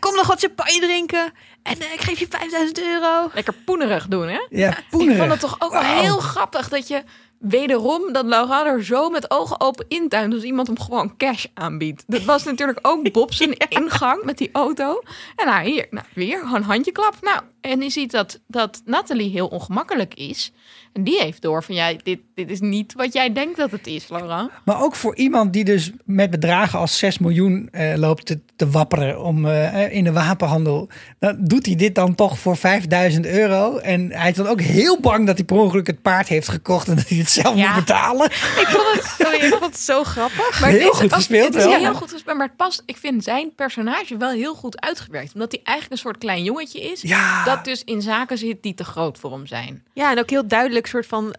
[0.00, 1.32] Kom nog wat champagne drinken.
[1.62, 3.30] En eh, ik geef je 5000 euro.
[3.34, 4.38] Lekker poenerig doen, hè?
[4.50, 5.18] ja, Ik poenerig.
[5.18, 7.02] vond het toch ook wel heel grappig dat je
[7.42, 12.04] wederom dat Laura er zo met ogen open intuint als iemand hem gewoon cash aanbiedt.
[12.06, 15.02] Dat was natuurlijk ook Bob zijn ingang met die auto.
[15.36, 17.14] En nou, hier, nou, weer gewoon handjeklap.
[17.20, 20.52] Nou, en je ziet dat, dat Nathalie heel ongemakkelijk is.
[20.92, 23.86] En die heeft door van, ja, dit, dit is niet wat jij denkt dat het
[23.86, 24.50] is, Laura.
[24.64, 28.70] Maar ook voor iemand die dus met bedragen als 6 miljoen eh, loopt te, te
[28.70, 30.88] wapperen om, eh, in de wapenhandel.
[31.18, 33.76] Dan doet hij dit dan toch voor 5000 euro.
[33.76, 36.88] En hij is dan ook heel bang dat hij per ongeluk het paard heeft gekocht
[36.88, 37.66] en dat hij het zelf Ja.
[37.74, 38.26] moet betalen.
[38.26, 40.60] Ik vond het, sorry, ik vond het zo grappig.
[40.60, 41.78] Maar Heel goed gespeeld Het is wel.
[41.78, 42.82] heel goed gespeeld, maar het past.
[42.86, 45.34] Ik vind zijn personage wel heel goed uitgewerkt.
[45.34, 47.02] Omdat hij eigenlijk een soort klein jongetje is.
[47.02, 47.44] Ja.
[47.54, 49.84] Dat dus in zaken zit die te groot voor hem zijn.
[49.92, 51.34] Ja, en ook heel duidelijk soort van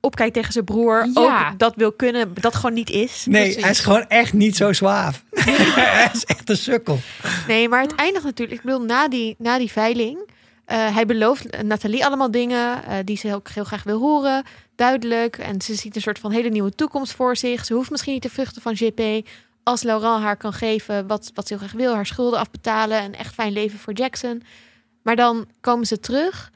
[0.00, 1.08] opkijkt tegen zijn broer.
[1.14, 1.48] Ja.
[1.48, 3.24] Ook dat wil kunnen, dat gewoon niet is.
[3.28, 3.62] Nee, precies.
[3.62, 5.24] hij is gewoon echt niet zo zwaaf.
[5.30, 6.98] hij is echt een sukkel.
[7.46, 8.58] Nee, maar het eindigt natuurlijk.
[8.58, 10.18] Ik bedoel, na die, na die veiling.
[10.64, 14.44] eh, hij belooft Nathalie allemaal dingen eh, die ze heel, heel graag wil horen.
[14.76, 15.38] Duidelijk.
[15.38, 17.64] En ze ziet een soort van hele nieuwe toekomst voor zich.
[17.64, 19.28] Ze hoeft misschien niet de vruchten van GP.
[19.62, 21.94] Als Laurent haar kan geven wat, wat ze heel graag wil.
[21.94, 23.00] Haar schulden afbetalen.
[23.00, 24.42] En echt fijn leven voor Jackson.
[25.06, 26.50] Maar dan komen ze terug.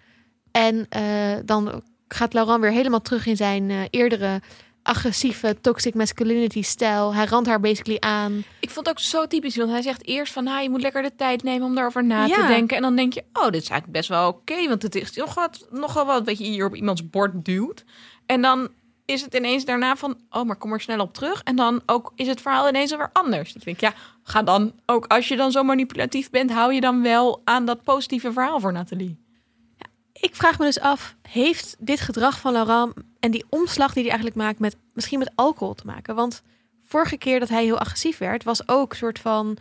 [0.51, 4.41] En eh, dan gaat Laurent weer helemaal terug in zijn eh, eerdere
[4.83, 7.15] agressieve toxic masculinity stijl.
[7.15, 8.45] Hij randt haar basically aan.
[8.61, 10.45] Ik vond het ook zo typisch, want hij zegt eerst van...
[10.45, 12.77] Nou, je moet lekker de tijd nemen om daarover na te denken.
[12.77, 14.69] En dan denk je, oh, dit is eigenlijk best wel oké.
[14.69, 17.85] want het is nog wat, nogal wat wat je hier op iemands bord duwt.
[18.27, 18.69] En dan
[19.11, 20.19] is het ineens daarna van...
[20.31, 21.43] Oh, maar kom er snel op terug.
[21.43, 23.55] En dan ook is het verhaal ineens weer anders.
[23.55, 25.07] Ik denk, ja, ga dan ook...
[25.07, 28.73] Als je dan zo manipulatief bent, hou je dan wel aan dat positieve verhaal voor
[28.73, 29.19] Nathalie.
[30.13, 34.13] Ik vraag me dus af, heeft dit gedrag van Laurent en die omslag die hij
[34.13, 36.15] eigenlijk maakt met misschien met alcohol te maken?
[36.15, 36.43] Want
[36.85, 39.57] vorige keer dat hij heel agressief werd, was ook een soort van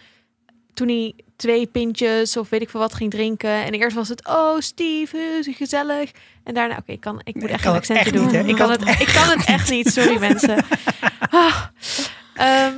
[0.74, 3.50] toen hij twee pintjes of weet ik veel wat ging drinken.
[3.66, 6.12] En eerst was het, oh Steve, gezellig.
[6.44, 8.26] En daarna, oké, ik kan, ik moet echt kan een accentje echt doen.
[8.26, 10.66] niet, ik, kan het, ik kan het echt niet, sorry mensen.
[11.30, 11.64] Ah.
[12.36, 12.74] Ehm,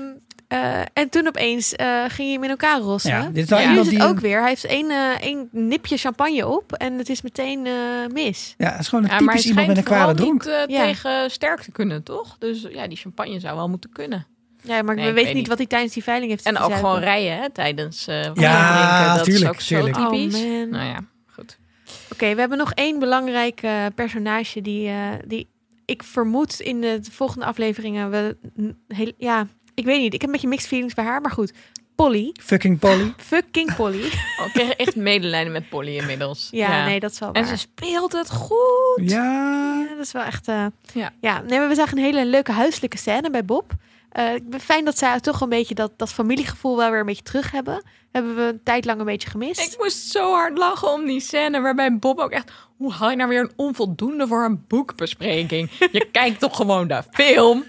[0.48, 3.12] eh, en toen opeens eh, ging hij hem in elkaar rossen.
[3.12, 3.72] Ja, dit is nou Ja.
[3.72, 3.98] Nu is die...
[4.00, 4.40] het ook weer.
[4.40, 7.68] Hij heeft één, één nipje champagne op en het is meteen
[8.14, 8.54] mis.
[8.58, 10.44] Ja, het is gewoon een Ja, typisch iemand met een kwade dronk.
[10.46, 10.84] niet Ja.
[10.86, 12.36] tegen sterk te kunnen, toch?
[12.40, 14.26] Dus ja, die champagne zou wel moeten kunnen.
[14.64, 15.48] Ja, maar Nee, we weten weet niet niet.
[15.48, 16.80] wat hij tijdens die veiling heeft En ook zuipen.
[16.80, 19.16] gewoon rijden hè, tijdens eh wijn Ja, drinken.
[19.16, 19.96] Dat tuurlijk, is ook tuurlijk.
[19.96, 20.36] zo typisch.
[20.44, 20.70] Oh man.
[20.70, 21.00] nou ja,
[21.34, 21.58] goed.
[22.12, 23.62] Oké, we hebben nog één belangrijk
[23.96, 24.96] personage die, eh,
[25.28, 25.50] die
[25.86, 28.10] ik vermoed in de volgende afleveringen.
[28.12, 28.38] We,
[28.88, 30.14] heel, ja, ik weet niet.
[30.14, 31.54] Ik heb een beetje mixed feelings bij haar, maar goed.
[31.96, 33.14] Polly, Fucking Polly.
[33.34, 34.02] fucking Polly.
[34.40, 36.48] Oh, ik kreeg echt medelijden met Polly inmiddels.
[36.52, 39.02] Ja, nee, dat is wel En ze speelt het goed.
[39.04, 39.24] Ja.
[39.90, 40.48] Ja, dat is wel echt.
[40.48, 41.12] eh, Ja.
[41.22, 41.42] ja.
[41.42, 43.72] Nee, maar we zagen een hele leuke huiselijke scène bij Bob.
[44.12, 47.06] Eh, ik ben fijn dat zij toch een beetje dat, dat familiegevoel wel weer een
[47.06, 47.84] beetje terug hebben.
[48.12, 49.74] Hebben we een tijd lang een beetje gemist.
[49.74, 52.52] Ik moest zo hard lachen om die scène waarbij Bob ook echt...
[52.78, 55.70] Hoe haal je nou weer een onvoldoende voor een boekbespreking?
[55.92, 57.64] Je kijkt toch gewoon de film?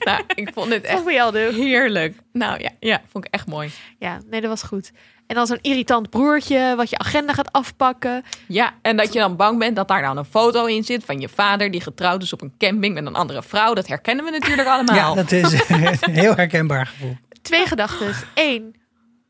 [0.00, 2.16] nou, ik vond dit Echt heerlijk.
[2.32, 3.70] Nou ja, ja, vond ik echt mooi.
[3.98, 4.92] Ja, nee, dat was goed.
[5.30, 8.22] En dan zo'n irritant broertje wat je agenda gaat afpakken.
[8.48, 11.20] Ja, en dat je dan bang bent dat daar dan een foto in zit van
[11.20, 13.74] je vader die getrouwd is op een camping met een andere vrouw.
[13.74, 14.96] Dat herkennen we natuurlijk allemaal.
[14.96, 15.68] Ja, dat is
[16.00, 17.16] een heel herkenbaar gevoel.
[17.42, 18.14] Twee gedachten.
[18.34, 18.74] Eén,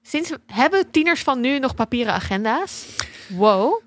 [0.02, 2.86] sinds hebben tieners van nu nog papieren agenda's?
[3.28, 3.80] Wow.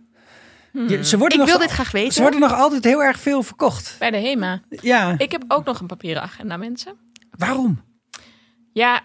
[0.71, 2.13] Je- ze worden Ik nog, wil dit graag weten.
[2.13, 3.95] Ze worden nog altijd heel erg veel verkocht.
[3.99, 4.61] Bij de HEMA.
[4.69, 6.93] Ja, Ik heb ook nog een papieren agenda, mensen.
[7.37, 7.83] waarom?
[8.73, 9.01] Ja,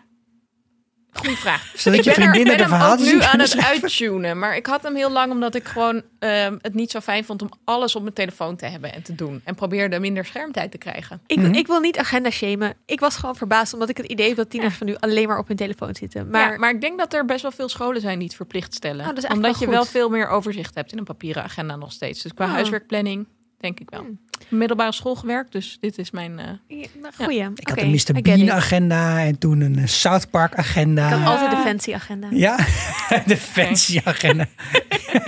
[1.12, 1.72] goede vraag.
[1.76, 3.82] Zodat ik je ben, er, vriendinnen de verhaaltjes nu aan het schrijven.
[3.82, 4.38] uittunen.
[4.38, 7.42] Maar ik had hem heel lang omdat ik gewoon ehm, het niet zo fijn vond
[7.42, 9.40] om alles op mijn telefoon te hebben en te doen.
[9.44, 11.20] En probeerde minder schermtijd te krijgen.
[11.26, 11.54] Ik, Mhm.
[11.54, 12.74] ik wil niet agenda shamen.
[12.86, 15.38] Ik was gewoon verbaasd omdat ik het idee heb dat tieners van nu alleen maar
[15.38, 16.30] op hun telefoon zitten.
[16.30, 18.74] Maar, Maar, maar ik denk dat er best wel veel scholen zijn die het verplicht
[18.74, 19.00] stellen.
[19.00, 21.76] Oh, dat is eigenlijk omdat je wel veel meer overzicht hebt in een papieren agenda
[21.76, 22.22] nog steeds.
[22.22, 22.52] Dus qua Oh.
[22.52, 23.26] huiswerkplanning
[23.58, 24.00] denk ik wel.
[24.00, 24.18] Hmm.
[24.48, 26.38] Middelbare school gewerkt, dus dit is mijn...
[26.38, 26.46] eh,
[26.80, 27.50] Ja, nou, goeie.
[27.54, 28.22] Ik had een Mr.
[28.22, 31.06] Bean agenda en toen een eh, South Park agenda.
[31.06, 32.28] Ik had altijd de fancy agenda.
[32.30, 32.56] Ja,
[33.26, 34.46] de fancy agenda.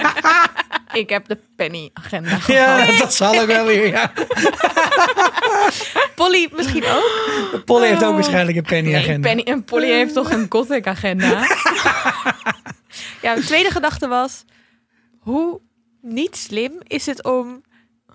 [0.92, 3.86] ik heb de penny agenda Ja, dat zal ook wel weer.
[3.86, 4.12] Ja.
[6.14, 7.62] Polly misschien ook.
[7.64, 9.28] Polly heeft ook waarschijnlijk een penny Nee, agenda.
[9.28, 11.28] Penny en Polly heeft toch een gothic agenda?
[13.22, 14.44] Ja, mijn tweede gedachte was...
[15.20, 15.60] Hoe
[16.02, 17.62] niet slim is het om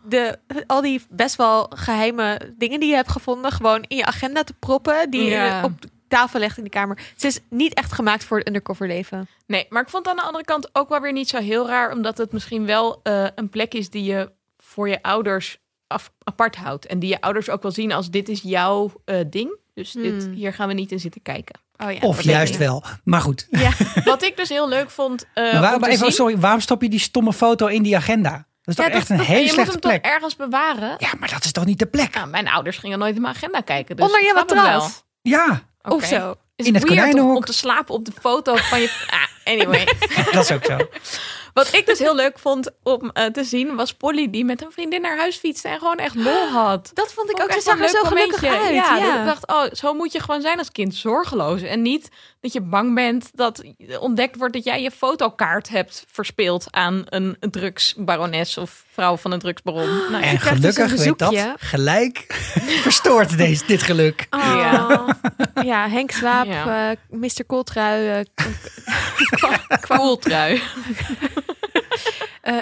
[0.08, 3.52] de, al die best wel geheime dingen die je hebt gevonden...
[3.52, 5.10] gewoon in je agenda te proppen...
[5.10, 5.64] die Ja.
[5.64, 5.72] op
[6.08, 6.98] tafel legt in de kamer.
[7.16, 9.28] Ze is niet echt gemaakt voor het undercover leven.
[9.48, 11.68] Nee, maar ik vond het aan de andere kant ook wel weer niet zo heel
[11.68, 11.92] raar.
[11.92, 16.56] Omdat het misschien wel eh, een plek is die je voor je ouders af, apart
[16.56, 16.86] houdt.
[16.86, 19.58] En die je ouders ook wel zien als dit is jouw eh, ding.
[19.74, 20.34] Dus dit, Hmm.
[20.34, 21.60] hier gaan we niet in zitten kijken.
[21.78, 22.00] Oh ja.
[22.02, 22.60] Of juist ik.
[22.60, 22.84] wel.
[23.04, 23.48] Maar goed.
[23.50, 23.72] Ja.
[24.04, 26.12] Wat ik dus heel leuk vond eh, Maar waarom, om te even, zien...
[26.16, 28.48] sorry, waarom stop je die stomme foto in die agenda?
[28.66, 29.92] Dat is toch Ja, dat- echt een dat- En hele je moet slechte hem toch
[30.02, 30.06] plek.
[30.14, 30.96] ergens bewaren?
[30.98, 32.14] Ja, maar dat is toch niet de plek?
[32.16, 33.96] Nou, mijn ouders gingen nooit in mijn agenda kijken.
[33.96, 34.64] Dus Onder je snap het wel.
[34.64, 35.04] matras.
[35.22, 35.96] Ja, Oké.
[35.96, 36.36] Of zo.
[36.56, 37.36] Is In het weird om, konijnenhok.
[37.38, 39.06] om te slapen op de foto van je...
[39.10, 39.86] Ah, anyway.
[40.32, 40.78] dat is ook zo.
[41.54, 43.76] Wat ik dus heel leuk vond om eh, te zien...
[43.76, 45.68] was Polly die met een vriendin naar huis fietste...
[45.68, 46.92] en gewoon echt lol had.
[46.94, 47.62] Dat vond ik Vond ook.
[47.62, 48.74] Ze echt zag er zo leuk gelukkig uit.
[48.76, 50.96] Ja, Ja, dat ik dacht, oh, zo moet je gewoon zijn als kind.
[50.96, 51.62] Zorgeloos.
[51.62, 53.64] En niet dat je bang bent dat
[54.00, 59.40] ontdekt wordt dat jij je fotokaart hebt verspeeld aan een drugsbarones of vrouw van een
[59.40, 59.88] drugsbaron.
[60.12, 60.14] Nou.
[60.14, 61.56] En dus een gelukkig weet dat bezoekje.
[61.58, 62.26] gelijk
[62.88, 64.28] verstoort deze, dit geluk.
[64.30, 64.40] Oh.
[64.44, 65.18] Ja.
[65.64, 65.90] Ja.
[65.90, 66.90] Henk Slaap, Ja.
[66.92, 67.46] eh, Mr.
[67.48, 68.26] Kooltrui, eh,
[69.88, 70.62] Kooltrui.
[72.42, 72.58] eh,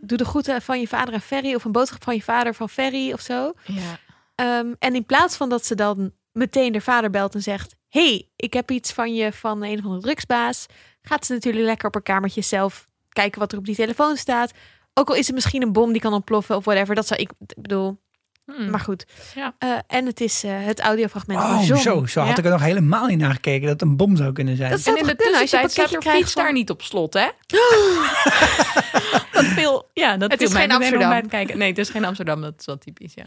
[0.00, 2.68] doe de groeten van je vader aan Ferry of een boodschap van je vader van
[2.68, 3.52] Ferry of zo.
[3.64, 3.98] Ja.
[4.34, 8.28] Ehm, en in plaats van dat ze dan meteen de vader belt en zegt: hey,
[8.36, 10.66] ik heb iets van je van een of andere drugsbaas,
[11.02, 14.52] gaat ze natuurlijk lekker op haar kamertje zelf kijken wat er op die telefoon staat.
[14.94, 16.94] Ook al is het misschien een bom die kan ontploffen of whatever.
[16.94, 17.98] Dat zou ik, ik bedoel,
[18.44, 18.70] Hmm.
[18.70, 19.06] maar goed.
[19.34, 19.54] Ja.
[19.58, 21.80] Eh, en het is eh, het audiofragment van Oh, John.
[21.80, 22.36] zo, zo had Ja.
[22.36, 24.70] ik er nog helemaal niet naar gekeken dat het een bom zou kunnen zijn.
[24.70, 26.34] Dat zou En in toch de kunnen als je een tussentijd staat er krijgt fiets
[26.34, 26.54] daar van...
[26.54, 27.28] niet op slot, hè?
[29.32, 31.28] dat viel, ja, dat Het viel is mij geen Amsterdam.
[31.28, 31.58] kijken.
[31.58, 33.24] Nee, het is geen Amsterdam, dat is wel typisch, ja.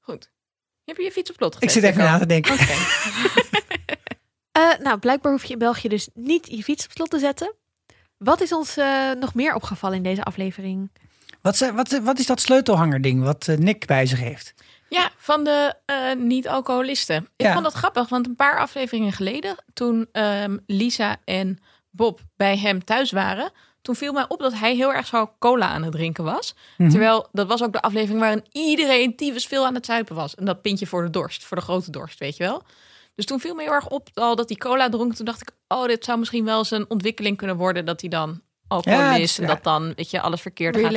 [0.00, 0.30] Goed.
[0.84, 1.68] Heb je je fiets op slot gezet?
[1.76, 2.52] ik zit even na te denken.
[2.52, 2.64] Oké.
[4.54, 7.52] Eh, nou, blijkbaar hoef je in België dus niet je fiets op slot te zetten.
[8.18, 10.90] Wat is ons eh, nog meer opgevallen in deze aflevering?
[11.42, 14.54] Wat, wat, wat is dat sleutelhanger-ding wat eh, Nick bij zich heeft?
[14.88, 17.28] Ja, van de eh, niet-alcoholisten.
[17.36, 17.52] Ik Ja.
[17.52, 21.58] vond dat grappig, want een paar afleveringen geleden, toen ehm, Lisa en
[21.90, 23.50] Bob bij hem thuis waren,
[23.82, 26.54] toen viel mij op dat hij heel erg zo cola aan het drinken was.
[26.78, 26.90] Mhm.
[26.90, 30.34] Terwijl dat was ook de aflevering waarin iedereen tyfus veel aan het zuipen was.
[30.34, 32.62] En dat pintje voor de dorst, voor de grote dorst, weet je wel.
[33.14, 35.14] Dus toen viel me heel erg op al dat hij cola dronk.
[35.14, 38.10] Toen dacht ik, oh, dit zou misschien wel eens een ontwikkeling kunnen worden dat hij
[38.10, 40.92] dan alcoholist Ja, is het- en dat dan, weet je, alles verkeerd gaat.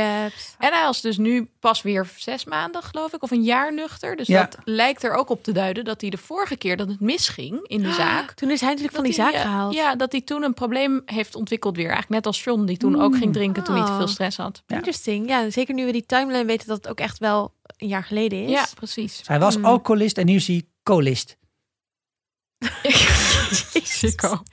[0.59, 4.15] En hij was dus nu pas weer zes maanden, geloof ik, of een jaar nuchter.
[4.15, 4.41] Dus Ja.
[4.41, 7.59] dat lijkt er ook op te duiden dat hij de vorige keer dat het misging
[7.67, 8.31] in de zaak.
[8.31, 9.73] Toen is hij natuurlijk van die zaak eh, gehaald.
[9.73, 11.85] Ja, dat hij toen een probleem heeft ontwikkeld weer.
[11.85, 14.07] Eigenlijk net als John, die toen ook ging drinken toen hij te veel Oh.
[14.07, 14.63] stress had.
[14.67, 14.75] Ja.
[14.75, 15.27] Interesting.
[15.29, 18.43] Ja, zeker nu we die timeline weten dat het ook echt wel een jaar geleden
[18.43, 18.49] is.
[18.49, 19.21] Ja, precies.
[19.25, 19.65] Hij was Hmm.
[19.65, 21.37] alcoholist en nu is hij colist.
[22.59, 23.63] Ik...
[23.83, 24.43] Sicko.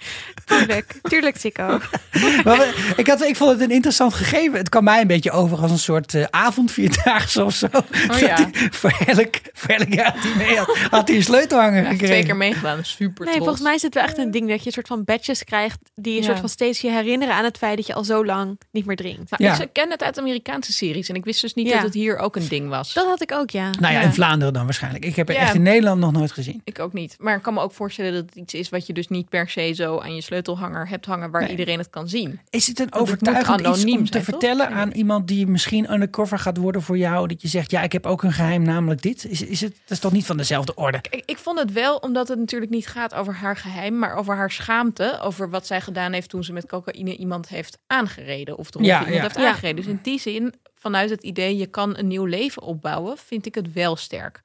[0.45, 1.67] Tuurlijk, tuurlijk, Sikko.
[2.45, 4.59] Maar we- ik, had, ik vond het een interessant gegeven.
[4.59, 7.67] Het kwam mij een beetje over als een soort eh avondvierdaagse of zo.
[8.07, 8.35] Dat ja.
[8.35, 12.07] hij voor, elk, voor elk jaar dat hij mee had, had hij een sleutelhanger gekregen.
[12.07, 12.85] twee keer meegedaan.
[12.85, 13.39] Super Nee, trots.
[13.39, 15.79] volgens mij is het wel echt een ding dat je een soort van badges krijgt
[15.95, 16.27] die je Ja.
[16.27, 18.97] soort van steeds je herinneren aan het feit dat je al zo lang niet meer
[18.97, 19.31] drinkt.
[19.31, 19.61] Nou, Ja.
[19.61, 21.75] Ik ken het uit Amerikaanse series en ik wist dus niet Ja.
[21.75, 22.93] dat het hier ook een ding was.
[22.93, 23.71] Dat had ik ook, ja.
[23.71, 24.07] Nou ja, Ja.
[24.07, 25.05] in Vlaanderen dan waarschijnlijk.
[25.05, 25.43] Ik heb het Ja.
[25.43, 26.61] echt in Nederland nog nooit gezien.
[26.65, 27.15] Ik ook niet.
[27.19, 29.49] Maar ik kan me ook voorstellen dat het iets is wat je dus niet per
[29.49, 31.51] se zo aan je sleutelhanger hebt hangen waar Nee.
[31.51, 32.41] iedereen het kan zien.
[32.51, 35.93] Is het een het overtuigend iets anoniem om te zijn, vertellen aan iemand die misschien
[35.93, 37.27] undercover gaat worden voor jou?
[37.29, 39.25] Dat je zegt, ja, ik heb ook een geheim, namelijk dit.
[39.25, 40.99] Is, is het, dat is toch niet van dezelfde orde?
[41.11, 44.35] Ik, ik vond het wel, omdat het natuurlijk niet gaat over haar geheim, maar over
[44.37, 45.19] haar schaamte.
[45.23, 48.59] Over wat zij gedaan heeft toen ze met cocaïne iemand heeft aangereden.
[48.59, 49.23] Of dronken Ja, iemand ja.
[49.23, 49.49] heeft Ja.
[49.49, 49.77] aangereden.
[49.77, 53.55] Dus in die zin, vanuit het idee je kan een nieuw leven opbouwen, vind ik
[53.55, 54.43] het wel sterk.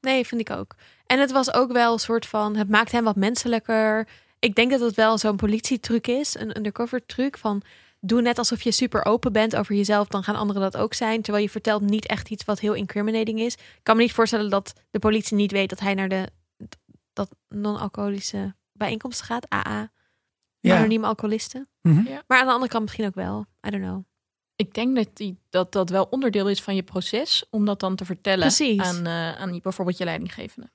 [0.00, 0.74] Nee, vind ik ook.
[1.10, 4.08] En het was ook wel een soort van, het maakt hem wat menselijker.
[4.38, 7.62] Ik denk dat het wel zo'n politietruc is, een undercover truc van
[8.00, 11.22] doe net alsof je super open bent over jezelf, dan gaan anderen dat ook zijn.
[11.22, 13.54] Terwijl je vertelt niet echt iets wat heel incriminating is.
[13.54, 16.28] Ik kan me niet voorstellen dat de politie niet weet dat hij naar de
[17.12, 19.90] dat non-alcoholische bijeenkomsten gaat, AA,
[20.60, 20.76] Ja.
[20.76, 21.68] anonieme alcoholisten.
[21.82, 22.06] Mhm.
[22.08, 22.22] Ja.
[22.26, 23.46] Maar aan de andere kant misschien ook wel.
[23.66, 24.04] I don't know.
[24.60, 27.96] Ik denk dat, die, dat dat wel onderdeel is van je proces, om dat dan
[27.96, 28.80] te vertellen Precies.
[28.80, 30.68] aan, eh, aan die- bijvoorbeeld je leidinggevende.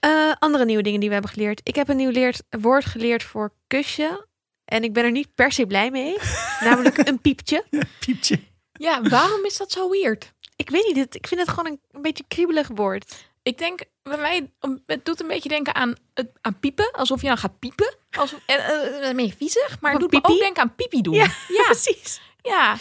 [0.00, 1.60] Eh, andere nieuwe dingen die we hebben geleerd.
[1.62, 4.26] Ik heb een nieuw leerd, woord geleerd voor kusje.
[4.64, 6.16] En ik ben er niet per se blij mee.
[6.64, 7.64] namelijk een piepje.
[8.00, 8.40] Pieptje.
[8.72, 10.32] Ja, waarom is dat zo weird?
[10.56, 13.26] Ik weet niet, het- ik vind het gewoon een, een beetje kriebelig woord.
[13.42, 14.50] Ik denk, bij mij,
[14.86, 16.90] het doet een beetje denken aan, het, aan piepen.
[16.92, 17.94] Alsof je dan gaat piepen.
[18.10, 21.14] Alsof, en, eh, een beetje viezig, maar het doet me ook denken aan piepie doen.
[21.14, 21.62] Ja, ja.
[21.72, 22.20] precies.
[22.42, 22.76] Ja.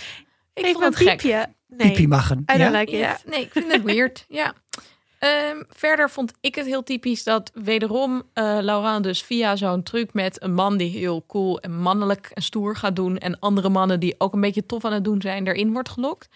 [0.54, 1.18] Ik vond het een gek.
[1.18, 1.48] piepje.
[1.68, 2.38] Nee, Piepie maggen.
[2.40, 2.80] I don't Ja?
[2.80, 3.00] like it.
[3.00, 4.26] Ja, nee, ik vind het weird.
[4.30, 4.54] Ja.
[5.20, 10.14] Ehm, verder vond ik het heel typisch dat wederom eh Laurent dus via zo'n truc
[10.14, 14.00] met een man die heel cool en mannelijk en stoer gaat doen en andere mannen
[14.00, 16.28] die ook een beetje tof aan het doen zijn, erin wordt gelokt.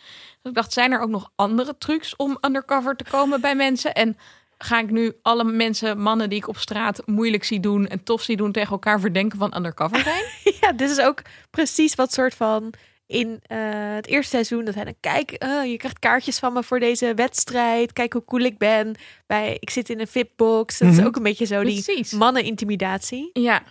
[0.41, 3.93] Dus ik dacht, zijn er ook nog andere trucs om undercover te komen bij mensen?
[3.93, 4.17] En
[4.57, 8.21] ga ik nu alle mensen, mannen die ik op straat moeilijk zie doen en tof
[8.21, 10.23] zie doen tegen elkaar verdenken van undercover zijn?
[10.61, 12.73] Ja, dit is ook precies wat soort van
[13.11, 13.57] in eh,
[13.93, 17.13] het eerste seizoen dat hij dan kijk, eh, je krijgt kaartjes van me voor deze
[17.13, 17.93] wedstrijd.
[17.93, 18.95] Kijk hoe cool ik ben.
[19.27, 20.77] Bij ik zit in een VIP-box.
[20.77, 20.99] Dat Mhm.
[20.99, 23.29] is ook een beetje zo die mannen-intimidatie.
[23.33, 23.63] Ja,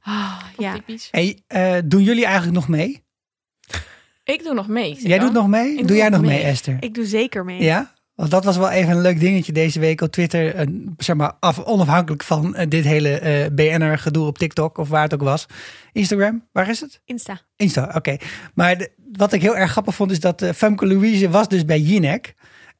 [0.00, 0.72] Ah, ja.
[0.74, 1.08] typisch.
[1.10, 3.02] Hey, eh, doen jullie eigenlijk nog mee?
[4.24, 4.94] Ik doe nog mee.
[4.94, 5.70] Jij doet nog mee?
[5.70, 6.50] Ik Doe doe jij nog nog mee, mee.
[6.50, 6.76] Esther?
[6.80, 7.62] Ik doe zeker mee.
[7.62, 7.92] Ja?
[8.14, 10.54] Want dat was wel even een leuk dingetje deze week op Twitter.
[10.54, 14.88] eh, zeg maar af, onafhankelijk van eh, dit hele eh BNR gedoe op TikTok of
[14.88, 15.46] waar het ook was.
[15.92, 17.00] Instagram, waar is het?
[17.04, 17.40] Insta.
[17.56, 18.16] Insta, oké.
[18.54, 21.64] Maar de- wat ik heel erg grappig vond is dat eh, Femke Louise was dus
[21.64, 22.34] bij Jinek.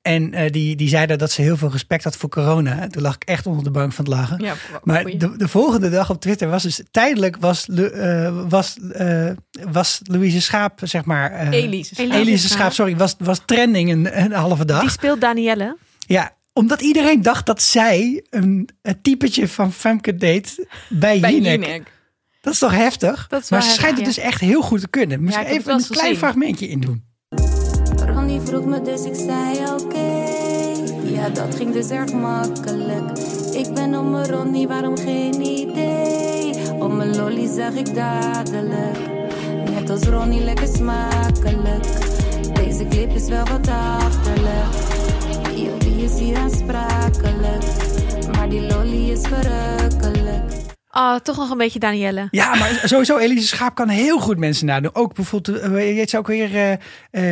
[0.04, 2.80] En eh, die, die zei daar dat ze heel veel respect had voor corona.
[2.80, 4.44] En toen lag ik echt onder de bank van het lachen.
[4.44, 9.30] Ja, Maar de, de volgende dag op Twitter was dus tijdelijk was, eh, was, eh,
[9.70, 11.30] was Louise Schaap, zeg maar.
[11.32, 11.94] eh, Elise.
[11.96, 12.18] Elise.
[12.18, 14.80] Elise Schaap, sorry, was, was trending een, een halve dag.
[14.80, 15.76] Die speelt Danielle.
[16.06, 21.64] Ja, omdat iedereen dacht dat zij een, een typetje van Femke deed bij, Bij Jinek.
[21.64, 21.92] Jinek.
[22.40, 23.26] Dat is toch heftig?
[23.28, 25.22] Dat is maar ze schijnt het dus echt heel goed te kunnen.
[25.22, 26.16] Misschien heb even een klein gezien.
[26.16, 27.04] fragmentje in doen.
[28.44, 30.24] Vroeg me dus ik zei oké.
[31.02, 33.18] Ja, dat ging dus erg makkelijk.
[33.52, 36.72] Ik ben om mijn Ronnie, waarom geen idee?
[36.78, 38.98] Op mijn lolly zag ik dadelijk.
[39.70, 41.84] Net als Ronnie, lekker smakelijk.
[42.54, 44.74] Deze clip is wel wat achterlijk.
[45.78, 47.64] Wie is hier aansprakelijk?
[48.32, 50.63] Maar die lolly is verrukkelijk.
[50.94, 52.28] Ah, toch nog een beetje Danielle.
[52.30, 54.94] Ja, maar sowieso, Elise Schaap kan heel goed mensen nadoen.
[54.94, 56.72] Ook bijvoorbeeld, je heet ze ook weer eh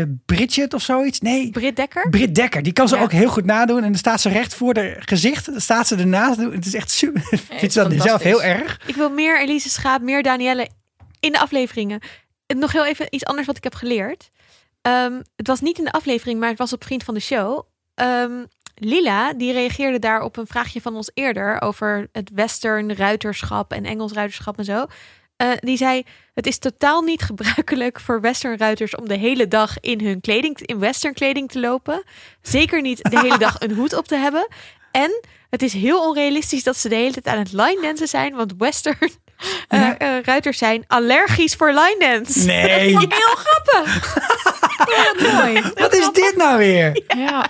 [0.00, 1.20] eh, Bridget of zoiets?
[1.20, 2.08] Nee, Britt Dekker.
[2.10, 2.62] Britt Dekker.
[2.62, 3.02] Die kan ze Ja.
[3.02, 3.76] ook heel goed nadoen.
[3.76, 5.46] En dan staat ze recht voor haar gezicht.
[5.46, 6.38] Dan staat ze ernaast.
[6.38, 7.22] Het is echt super.
[7.30, 8.80] Ik vind ze dan zelf heel erg.
[8.86, 10.68] Ik wil meer Elise Schaap, meer Danielle
[11.20, 12.00] in de afleveringen.
[12.46, 14.28] En nog heel even iets anders wat ik heb geleerd.
[14.82, 17.62] Ehm, het was niet in de aflevering, maar het was op Vriend van de Show.
[17.94, 18.32] Ehm,
[18.84, 23.84] Lila, die reageerde daar op een vraagje van ons eerder over het western ruiterschap en
[23.84, 24.86] Engels ruiterschap en zo.
[25.36, 26.02] Eh, die zei:
[26.34, 30.60] Het is totaal niet gebruikelijk voor western ruiters om de hele dag in hun kleding,
[30.60, 32.02] in western kleding te lopen.
[32.42, 34.48] Zeker niet de hele dag een hoed op te hebben.
[34.90, 38.34] En het is heel onrealistisch dat ze de hele tijd aan het line dansen zijn,
[38.34, 39.10] want western
[39.68, 39.98] eh, Ja.
[39.98, 42.44] eh, ruiters zijn allergisch voor line dance.
[42.46, 42.92] Nee.
[42.92, 44.16] Dat vond ik heel grappig.
[45.34, 45.62] Mooi.
[45.74, 47.02] Wat is dit nou weer?
[47.16, 47.46] Ja.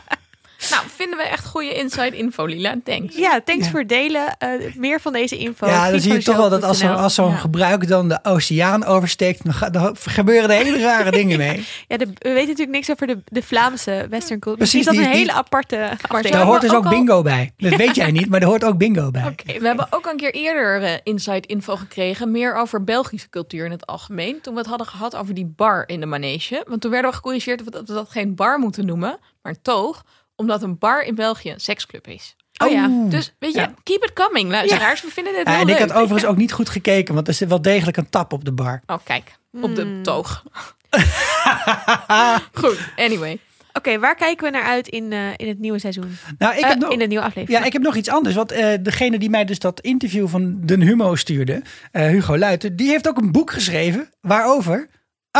[0.70, 2.74] Nou, vinden we echt goede inside info, Lila.
[2.84, 3.16] Thanks.
[3.16, 3.70] Ja, thanks Ja.
[3.70, 4.36] voor het delen.
[4.38, 5.66] Eh, meer van deze info.
[5.66, 7.30] Ja, dan zie je toch wel dat als zo'n als Ja.
[7.30, 11.64] gebruik dan de oceaan oversteekt, dan, ga- dan gebeuren er hele rare dingen mee.
[11.88, 14.56] Ja, de, we weten natuurlijk niks over de, de Vlaamse western culture.
[14.56, 16.34] Precies, is dat die- een die- hele aparte afdeling.
[16.34, 17.52] Daar hoort dus ook ook al- bingo bij.
[17.56, 19.26] Dat weet jij niet, maar er hoort ook bingo bij.
[19.26, 22.30] Oké, we hebben ook een keer eerder eh, inside info gekregen.
[22.30, 24.40] Meer over Belgische cultuur in het algemeen.
[24.40, 26.64] Toen we het hadden gehad over die bar in de manege.
[26.68, 30.04] Want toen werden we gecorrigeerd dat we dat geen bar moeten noemen, maar een toog.
[30.36, 32.36] Omdat een bar in België een seksclub is.
[32.64, 32.88] Oh ja.
[33.08, 33.74] Dus weet je, Ja.
[33.82, 35.02] keep it coming, luisteraars.
[35.02, 37.34] We vinden dit Ja, heel en ik had overigens ook niet goed gekeken, want er
[37.34, 38.82] zit wel degelijk een tap op de bar.
[38.86, 39.36] Oh, kijk.
[39.62, 40.02] Op de Hmm.
[40.02, 40.42] toog.
[42.52, 43.38] Goed, anyway.
[43.72, 46.16] Oké, waar kijken we naar uit in, eh, in het nieuwe seizoen?
[46.38, 47.58] Nou, ik Eh, heb nog, In de nieuwe aflevering.
[47.60, 48.34] ja, ik heb nog iets anders.
[48.34, 52.76] Want eh, degene die mij dus dat interview van Den Humo stuurde, eh, Hugo Luiten,
[52.76, 54.10] die heeft ook een boek geschreven.
[54.20, 54.88] Waarover?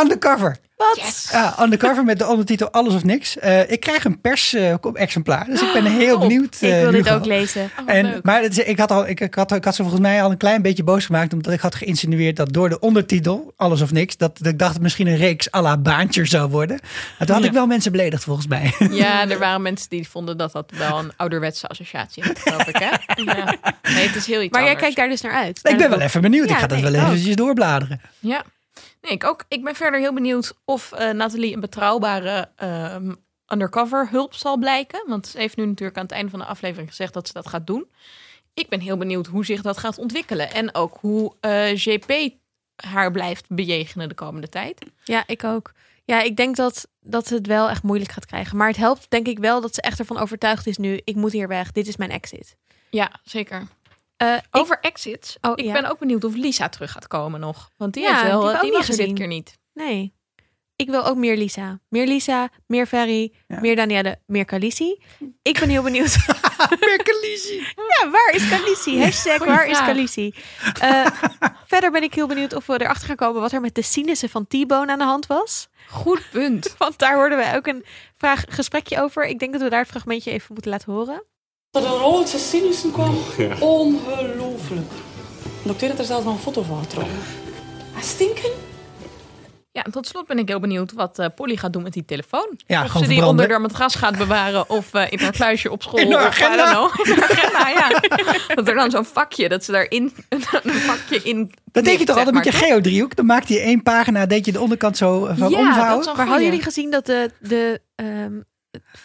[0.03, 0.57] Undercover.
[0.89, 1.05] Wat?
[1.07, 1.29] Yes.
[1.33, 3.39] Ja, undercover met de ondertitel Alles of Niks.
[3.39, 6.21] Eh, ik krijg een pers-exemplaar, dus ik ben heel Top.
[6.21, 6.57] benieuwd.
[6.61, 7.17] Ik eh, wil dit Hugo.
[7.17, 7.71] ook lezen.
[7.81, 8.23] Oh, En, leuk.
[8.23, 10.37] maar het ik had, al, ik, ik, had, ik had ze volgens mij al een
[10.37, 11.33] klein beetje boos gemaakt.
[11.33, 14.61] Omdat ik had geïnsinueerd dat door de ondertitel, alles of niks, dat, dat ik dacht
[14.61, 16.81] dat het misschien een reeks à la baantje zou worden.
[17.19, 17.49] En toen had Ja.
[17.51, 18.75] ik wel mensen beledigd volgens mij.
[18.91, 22.77] Ja, er waren mensen die vonden dat dat wel een ouderwetse associatie had, geloof ik.
[22.77, 22.91] Hè?
[23.25, 23.57] Ja.
[23.95, 25.61] Nee, het is heel iets Maar jij kijkt daar dus naar uit.
[25.63, 26.49] ik ben wel even benieuwd.
[26.49, 27.07] Ja, ik ga dat wel ook.
[27.07, 28.01] eventjes doorbladeren.
[28.19, 28.43] Ja,
[29.01, 29.45] nee, ik ook.
[29.49, 33.13] Ik ben verder heel benieuwd of eh, Nathalie een betrouwbare ehm,
[33.53, 35.05] undercover hulp zal blijken.
[35.07, 37.49] Want ze heeft nu natuurlijk aan het einde van de aflevering gezegd dat ze dat
[37.49, 37.91] gaat doen.
[38.55, 40.53] Ik ben heel benieuwd hoe zich dat gaat ontwikkelen.
[40.53, 42.35] En ook hoe eh, JP
[42.77, 44.87] haar blijft bejegenen de komende tijd.
[45.05, 45.73] Ja, ik ook.
[46.05, 48.57] Ja, ik denk dat, dat het wel echt moeilijk gaat krijgen.
[48.57, 51.01] Maar het helpt denk ik wel dat ze echt ervan overtuigd is nu.
[51.05, 51.73] Ik moet hier weg.
[51.73, 52.57] Dit is mijn exit.
[52.91, 53.67] Ja, zeker.
[54.27, 55.37] Eh, ik- Over exits.
[55.41, 55.73] Oh, ik ja.
[55.73, 57.71] ben ook benieuwd of Lisa terug gaat komen nog.
[57.77, 59.15] Want die, Ja, heeft wel, die die, hebben we ook was er dit gezien.
[59.15, 59.59] keer niet.
[59.73, 60.15] Nee.
[60.77, 61.81] Ik wil ook meer Lisa.
[61.89, 63.61] Meer Lisa, meer Ferry, Ja.
[63.61, 65.03] meer Danielle, meer Khaleesi.
[65.43, 66.17] Ik ben heel benieuwd.
[66.81, 67.61] Merkelizie.
[67.61, 69.01] ja, waar is Khaleesi?
[69.03, 69.79] Hashtag Goeie waar is.
[69.79, 70.35] Khaleesi?
[70.81, 71.07] Eh,
[71.73, 74.29] verder ben ik heel benieuwd of we erachter gaan komen wat er met de sinussen
[74.29, 75.69] van T-Bone aan de hand was.
[75.89, 76.75] Goed punt.
[76.79, 77.85] Want daar hoorden we ook een
[78.17, 79.25] vraag, gesprekje over.
[79.27, 81.25] Ik denk dat we daar het fragmentje even moeten laten horen.
[81.73, 83.15] Dat er roodse sinussen kwam,
[83.61, 84.91] ongelooflijk.
[85.63, 87.15] Dokter had er zelfs nog een foto van getrokken.
[87.97, 88.51] Ah, stinken?
[89.71, 92.05] Ja, en tot slot ben ik heel benieuwd wat eh, Polly gaat doen met die
[92.05, 92.59] telefoon.
[92.67, 93.29] Ja, of gewoon ze die verbranden.
[93.29, 95.99] onder haar matras gaat bewaren of eh, in haar kluisje op school.
[96.01, 96.73] In haar of I agenda.
[96.73, 97.07] don't know.
[97.07, 98.01] In haar agenda, ja.
[98.55, 100.41] Dat er dan zo'n vakje, dat ze daarin een
[100.73, 103.17] vakje in Dat deed je toch altijd met je geodriehoek?
[103.17, 105.89] Dan maakte je één pagina, deed je de onderkant zo eh, van Ja, omvouwen.
[105.89, 108.41] dat is een Maar hadden jullie gezien dat de, de ehm,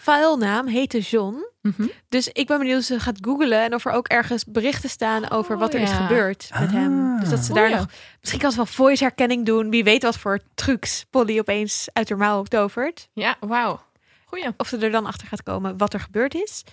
[0.03, 1.45] filenaam heette John?
[1.77, 1.87] Mhm.
[2.09, 5.29] Dus ik ben benieuwd of ze gaat googlen en of er ook ergens berichten staan
[5.29, 7.13] over Oh, wat er is gebeurd met hem.
[7.13, 7.19] Ah.
[7.19, 7.79] Dus dat ze daar Goeie.
[7.79, 7.89] nog...
[8.19, 9.69] Misschien kan ze wel voice herkenning doen.
[9.69, 13.09] Wie weet wat voor trucs Polly opeens uit haar mouw tovert.
[13.13, 13.79] Ja, wauw.
[14.25, 14.53] Goeie.
[14.57, 16.63] Of ze er dan achter gaat komen wat er gebeurd is.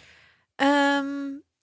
[0.56, 1.06] Ehm,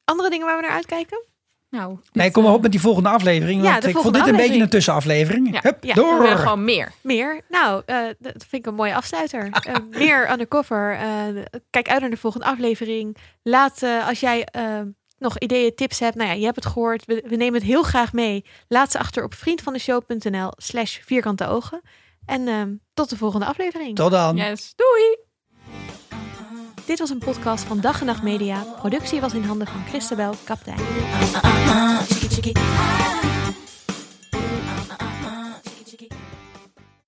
[0.05, 1.25] andere dingen waar we naar uitkijken?
[1.71, 3.63] Nou, Nee, dit, kom maar eh, op met die volgende aflevering.
[3.63, 5.53] Ja, Want ik vond dit een beetje een tussenaflevering.
[5.53, 6.21] Ja, Hup, ja, We door.
[6.21, 6.91] willen gewoon meer.
[7.01, 7.41] Meer?
[7.49, 9.49] Nou, eh, dat vind ik een mooie afsluiter.
[9.61, 10.93] Eh, meer undercover.
[10.95, 13.17] Eh, kijk uit naar de volgende aflevering.
[13.43, 14.47] Laat, eh, als jij
[15.17, 16.15] nog ideeën, tips hebt.
[16.15, 17.05] Nou ja, je hebt het gehoord.
[17.05, 18.45] We, we nemen het heel graag mee.
[18.67, 21.81] Laat ze achter op vriendvandeshow.nl slash vierkante ogen.
[22.25, 23.95] En ehm, tot de volgende aflevering.
[23.95, 24.35] Tot dan.
[24.35, 25.17] Yes, doei!
[26.85, 28.65] Dit was een podcast van Dag en Nacht Media.
[28.77, 30.77] Productie was in handen van Christabel Kaptein.
[32.07, 32.51] Chicky, chicky.